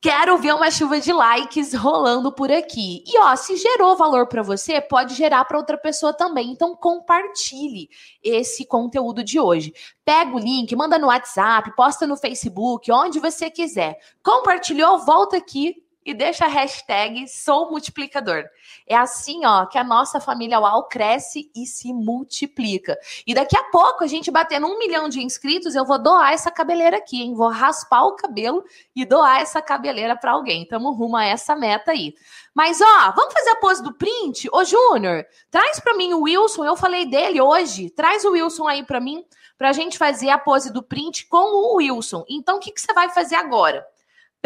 Quero 0.00 0.36
ver 0.38 0.54
uma 0.54 0.70
chuva 0.70 1.00
de 1.00 1.12
likes 1.12 1.72
rolando 1.72 2.30
por 2.30 2.52
aqui. 2.52 3.02
E 3.06 3.18
ó, 3.18 3.34
se 3.34 3.56
gerou 3.56 3.96
valor 3.96 4.26
para 4.26 4.42
você, 4.42 4.80
pode 4.80 5.14
gerar 5.14 5.44
para 5.46 5.56
outra 5.56 5.78
pessoa 5.78 6.12
também. 6.12 6.50
Então 6.50 6.76
compartilhe 6.76 7.88
esse 8.22 8.66
conteúdo 8.66 9.24
de 9.24 9.40
hoje. 9.40 9.72
Pega 10.04 10.36
o 10.36 10.38
link, 10.38 10.76
manda 10.76 10.98
no 10.98 11.06
WhatsApp, 11.06 11.74
posta 11.74 12.06
no 12.06 12.16
Facebook, 12.16 12.92
onde 12.92 13.18
você 13.18 13.50
quiser. 13.50 13.98
Compartilhou, 14.22 14.98
volta 14.98 15.38
aqui 15.38 15.82
e 16.06 16.14
deixa 16.14 16.44
a 16.44 16.48
hashtag 16.48 17.26
sou 17.26 17.68
multiplicador. 17.68 18.44
É 18.86 18.94
assim, 18.96 19.44
ó, 19.44 19.66
que 19.66 19.76
a 19.76 19.82
nossa 19.82 20.20
família 20.20 20.60
UAU 20.60 20.84
cresce 20.84 21.50
e 21.54 21.66
se 21.66 21.92
multiplica. 21.92 22.96
E 23.26 23.34
daqui 23.34 23.58
a 23.58 23.64
pouco, 23.64 24.04
a 24.04 24.06
gente 24.06 24.30
batendo 24.30 24.68
um 24.68 24.78
milhão 24.78 25.08
de 25.08 25.20
inscritos, 25.20 25.74
eu 25.74 25.84
vou 25.84 25.98
doar 25.98 26.32
essa 26.32 26.48
cabeleira 26.48 26.98
aqui, 26.98 27.20
hein? 27.20 27.34
Vou 27.34 27.48
raspar 27.48 28.04
o 28.04 28.14
cabelo 28.14 28.64
e 28.94 29.04
doar 29.04 29.40
essa 29.40 29.60
cabeleira 29.60 30.14
para 30.16 30.30
alguém. 30.30 30.64
Tamo 30.64 30.92
rumo 30.92 31.16
a 31.16 31.24
essa 31.24 31.56
meta 31.56 31.90
aí. 31.90 32.14
Mas, 32.54 32.80
ó, 32.80 33.12
vamos 33.12 33.34
fazer 33.34 33.50
a 33.50 33.56
pose 33.56 33.82
do 33.82 33.92
print? 33.92 34.48
Ô, 34.52 34.64
Júnior, 34.64 35.26
traz 35.50 35.80
para 35.80 35.96
mim 35.96 36.14
o 36.14 36.22
Wilson, 36.22 36.64
eu 36.64 36.76
falei 36.76 37.04
dele 37.04 37.40
hoje. 37.40 37.90
Traz 37.90 38.24
o 38.24 38.30
Wilson 38.30 38.68
aí 38.68 38.84
para 38.84 39.00
mim, 39.00 39.24
pra 39.58 39.72
gente 39.72 39.98
fazer 39.98 40.30
a 40.30 40.38
pose 40.38 40.72
do 40.72 40.84
print 40.84 41.26
com 41.26 41.38
o 41.38 41.76
Wilson. 41.78 42.24
Então, 42.28 42.58
o 42.58 42.60
que, 42.60 42.70
que 42.70 42.80
você 42.80 42.92
vai 42.92 43.10
fazer 43.10 43.34
agora? 43.34 43.84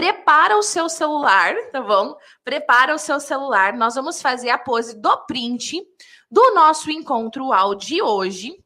Prepara 0.00 0.56
o 0.56 0.62
seu 0.62 0.88
celular, 0.88 1.54
tá 1.70 1.82
bom? 1.82 2.16
Prepara 2.42 2.94
o 2.94 2.98
seu 2.98 3.20
celular. 3.20 3.74
Nós 3.74 3.96
vamos 3.96 4.22
fazer 4.22 4.48
a 4.48 4.56
pose 4.56 4.98
do 4.98 5.14
print 5.26 5.78
do 6.30 6.54
nosso 6.54 6.90
encontro 6.90 7.52
ao 7.52 7.74
de 7.74 8.00
hoje. 8.00 8.64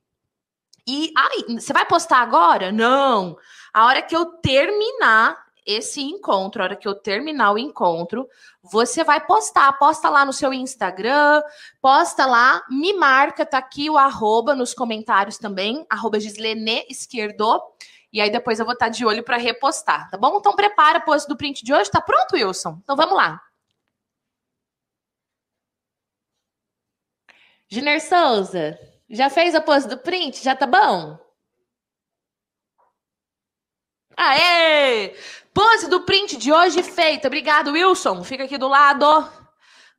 E 0.87 1.13
ai, 1.17 1.59
você 1.59 1.73
vai 1.73 1.85
postar 1.87 2.19
agora? 2.19 2.71
Não. 2.71 3.37
A 3.73 3.85
hora 3.85 4.01
que 4.01 4.15
eu 4.15 4.27
terminar 4.27 5.37
esse 5.67 6.01
encontro, 6.01 6.63
a 6.63 6.67
hora 6.67 6.77
que 6.77 6.87
eu 6.87 6.95
terminar 6.95 7.51
o 7.51 7.59
encontro, 7.59 8.29
você 8.63 9.03
vai 9.03 9.21
postar. 9.27 9.73
Posta 9.77 10.09
lá 10.09 10.25
no 10.25 10.33
seu 10.33 10.53
Instagram, 10.53 11.43
posta 11.83 12.27
lá, 12.27 12.63
me 12.71 12.93
marca, 12.93 13.45
tá 13.45 13.59
aqui 13.59 13.91
o 13.91 13.99
arroba 13.99 14.55
nos 14.55 14.73
comentários 14.73 15.37
também, 15.37 15.85
arroba 15.91 16.21
Gislene 16.21 16.87
Esquerdo. 16.89 17.61
E 18.15 18.21
aí 18.21 18.31
depois 18.31 18.61
eu 18.61 18.65
vou 18.65 18.75
estar 18.75 18.89
de 18.89 19.05
olho 19.05 19.25
para 19.25 19.37
repostar, 19.37 20.09
tá 20.09 20.17
bom? 20.17 20.39
Então 20.39 20.55
prepara 20.55 20.99
a 20.99 21.01
pose 21.01 21.27
do 21.27 21.37
print 21.37 21.65
de 21.65 21.75
hoje. 21.75 21.91
Tá 21.91 22.01
pronto, 22.01 22.37
Wilson? 22.37 22.79
Então 22.81 22.95
vamos 22.95 23.17
lá. 23.17 23.43
Giner 27.69 28.01
Souza, 28.01 28.79
já 29.11 29.29
fez 29.29 29.53
a 29.53 29.61
pose 29.61 29.89
do 29.89 29.99
print? 29.99 30.45
Já 30.45 30.55
tá 30.55 30.65
bom? 30.65 31.19
Aê! 34.17 35.17
Pose 35.53 35.89
do 35.89 36.03
print 36.03 36.37
de 36.37 36.53
hoje 36.53 36.85
feita. 36.85 37.27
Obrigado, 37.27 37.73
Wilson. 37.73 38.23
Fica 38.23 38.45
aqui 38.45 38.57
do 38.57 38.69
lado. 38.69 39.05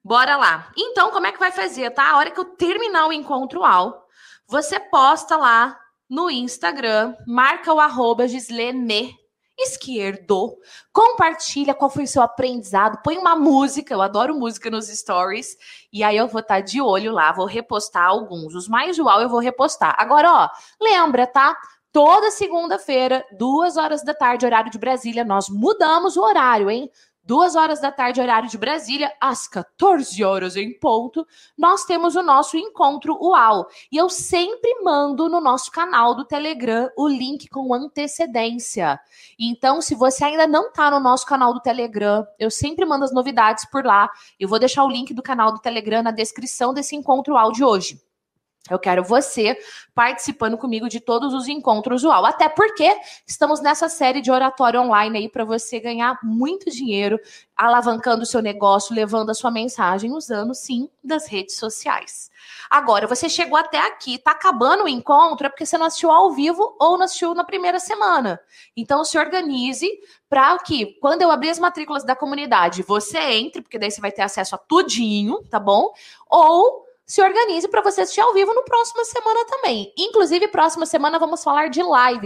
Bora 0.02 0.38
lá. 0.38 0.72
Então, 0.78 1.12
como 1.12 1.28
é 1.28 1.34
que 1.34 1.40
vai 1.40 1.52
fazer, 1.52 1.92
tá? 1.92 2.12
A 2.12 2.18
hora 2.18 2.32
que 2.32 2.40
eu 2.40 2.46
terminar 2.46 3.08
o 3.08 3.14
encontro 3.14 3.66
ao, 3.66 4.08
você 4.48 4.80
posta 4.80 5.36
lá 5.36 5.85
no 6.10 6.30
Instagram, 6.30 7.16
marca 7.26 7.74
o 7.74 7.80
arroba 7.80 8.28
Gislene 8.28 9.16
esquerdo, 9.58 10.58
compartilha 10.92 11.74
qual 11.74 11.90
foi 11.90 12.04
o 12.04 12.08
seu 12.08 12.22
aprendizado, 12.22 13.02
põe 13.02 13.18
uma 13.18 13.36
música, 13.36 13.94
eu 13.94 14.02
adoro 14.02 14.38
música 14.38 14.70
nos 14.70 14.88
stories, 14.88 15.56
e 15.92 16.04
aí 16.04 16.18
eu 16.18 16.28
vou 16.28 16.42
estar 16.42 16.56
tá 16.56 16.62
de 16.62 16.82
olho 16.82 17.12
lá, 17.12 17.32
vou 17.32 17.46
repostar 17.46 18.06
alguns, 18.06 18.54
os 18.54 18.68
mais 18.68 19.00
uau 19.00 19.22
eu 19.22 19.30
vou 19.30 19.40
repostar. 19.40 19.96
Agora, 19.98 20.32
ó, 20.32 20.50
lembra, 20.82 21.26
tá? 21.26 21.58
Toda 21.92 22.32
segunda-feira, 22.32 23.26
duas 23.38 23.78
horas 23.78 24.04
da 24.04 24.14
tarde, 24.14 24.46
horário 24.46 24.70
de 24.70 24.78
Brasília, 24.78 25.24
nós 25.24 25.48
mudamos 25.48 26.18
o 26.18 26.22
horário, 26.22 26.70
hein? 26.70 26.92
Duas 27.26 27.56
horas 27.56 27.82
da 27.82 27.92
tarde, 27.92 28.22
horário 28.22 28.48
de 28.48 28.58
Brasília, 28.58 29.12
às 29.20 29.48
14 29.48 30.24
horas 30.24 30.56
em 30.56 30.78
ponto, 30.80 31.26
nós 31.58 31.84
temos 31.84 32.16
o 32.16 32.22
nosso 32.22 32.56
encontro 32.56 33.18
UAU. 33.20 33.66
E 33.92 33.98
eu 33.98 34.10
sempre 34.10 34.82
mando 34.84 35.28
no 35.28 35.42
nosso 35.42 35.72
canal 35.72 36.14
do 36.14 36.24
Telegram 36.24 36.90
o 36.96 37.08
link 37.08 37.50
com 37.50 37.74
antecedência. 37.74 39.00
Então, 39.40 39.82
se 39.82 39.96
você 39.96 40.24
ainda 40.24 40.46
não 40.46 40.68
está 40.68 40.92
no 40.92 41.00
nosso 41.00 41.26
canal 41.26 41.54
do 41.54 41.60
Telegram, 41.60 42.26
eu 42.38 42.52
sempre 42.52 42.86
mando 42.86 43.04
as 43.04 43.12
novidades 43.12 43.66
por 43.66 43.84
lá. 43.84 44.10
Eu 44.40 44.48
vou 44.48 44.60
deixar 44.60 44.84
o 44.84 44.90
link 44.90 45.14
do 45.14 45.24
canal 45.24 45.52
do 45.52 45.60
Telegram 45.60 46.04
na 46.04 46.12
descrição 46.12 46.74
desse 46.74 46.96
encontro 46.96 47.34
UAU 47.34 47.52
de 47.52 47.64
hoje. 47.64 48.00
Eu 48.70 48.80
quero 48.80 49.04
você 49.04 49.58
participando 49.94 50.58
comigo 50.58 50.90
de 50.90 51.00
todos 51.00 51.34
os 51.34 51.48
encontros 51.48 52.04
UAU. 52.04 52.26
Até 52.26 52.50
porque 52.50 52.98
estamos 53.26 53.62
nessa 53.62 53.88
série 53.88 54.22
de 54.22 54.32
oratório 54.32 54.82
online 54.82 55.20
aí 55.20 55.30
para 55.30 55.46
você 55.46 55.80
ganhar 55.80 56.18
muito 56.24 56.72
dinheiro, 56.72 57.20
alavancando 57.56 58.24
o 58.24 58.26
seu 58.26 58.42
negócio, 58.42 58.96
levando 58.96 59.30
a 59.30 59.36
sua 59.36 59.52
mensagem, 59.52 60.12
usando 60.12 60.54
sim 60.56 60.90
das 61.04 61.28
redes 61.28 61.58
sociais. 61.58 62.32
Agora, 62.70 63.08
você 63.08 63.30
chegou 63.30 63.58
até 63.58 63.80
aqui, 63.80 64.18
tá 64.18 64.32
acabando 64.32 64.84
o 64.84 64.90
encontro, 64.90 65.46
é 65.46 65.50
porque 65.50 65.66
você 65.66 65.78
não 65.78 65.86
assistiu 65.86 66.10
ao 66.12 66.32
vivo 66.32 66.76
ou 66.80 66.98
não 66.98 67.06
assistiu 67.06 67.36
na 67.36 67.44
primeira 67.44 67.80
semana. 67.80 68.40
Então, 68.76 69.06
se 69.06 69.18
organize 69.18 69.88
para 70.28 70.58
que, 70.60 70.98
quando 71.00 71.22
eu 71.22 71.30
abrir 71.30 71.52
as 71.52 71.60
matrículas 71.60 72.04
da 72.04 72.16
comunidade, 72.16 72.82
você 72.82 73.20
entre, 73.20 73.62
porque 73.62 73.78
daí 73.78 73.92
você 73.92 74.02
vai 74.02 74.12
ter 74.12 74.24
acesso 74.24 74.56
a 74.56 74.58
tudinho, 74.58 75.44
tá 75.50 75.60
bom? 75.60 75.94
Ou 76.28 76.85
se 77.06 77.22
organize 77.22 77.68
para 77.68 77.82
você 77.82 78.02
assistir 78.02 78.22
ao 78.22 78.34
vivo 78.34 78.54
no 78.54 78.64
próxima 78.64 79.04
semana 79.06 79.46
também. 79.46 79.94
Inclusive, 79.98 80.48
próxima 80.48 80.86
semana 80.86 81.20
vamos 81.20 81.44
falar 81.44 81.70
de 81.70 81.82
lives. 81.82 82.24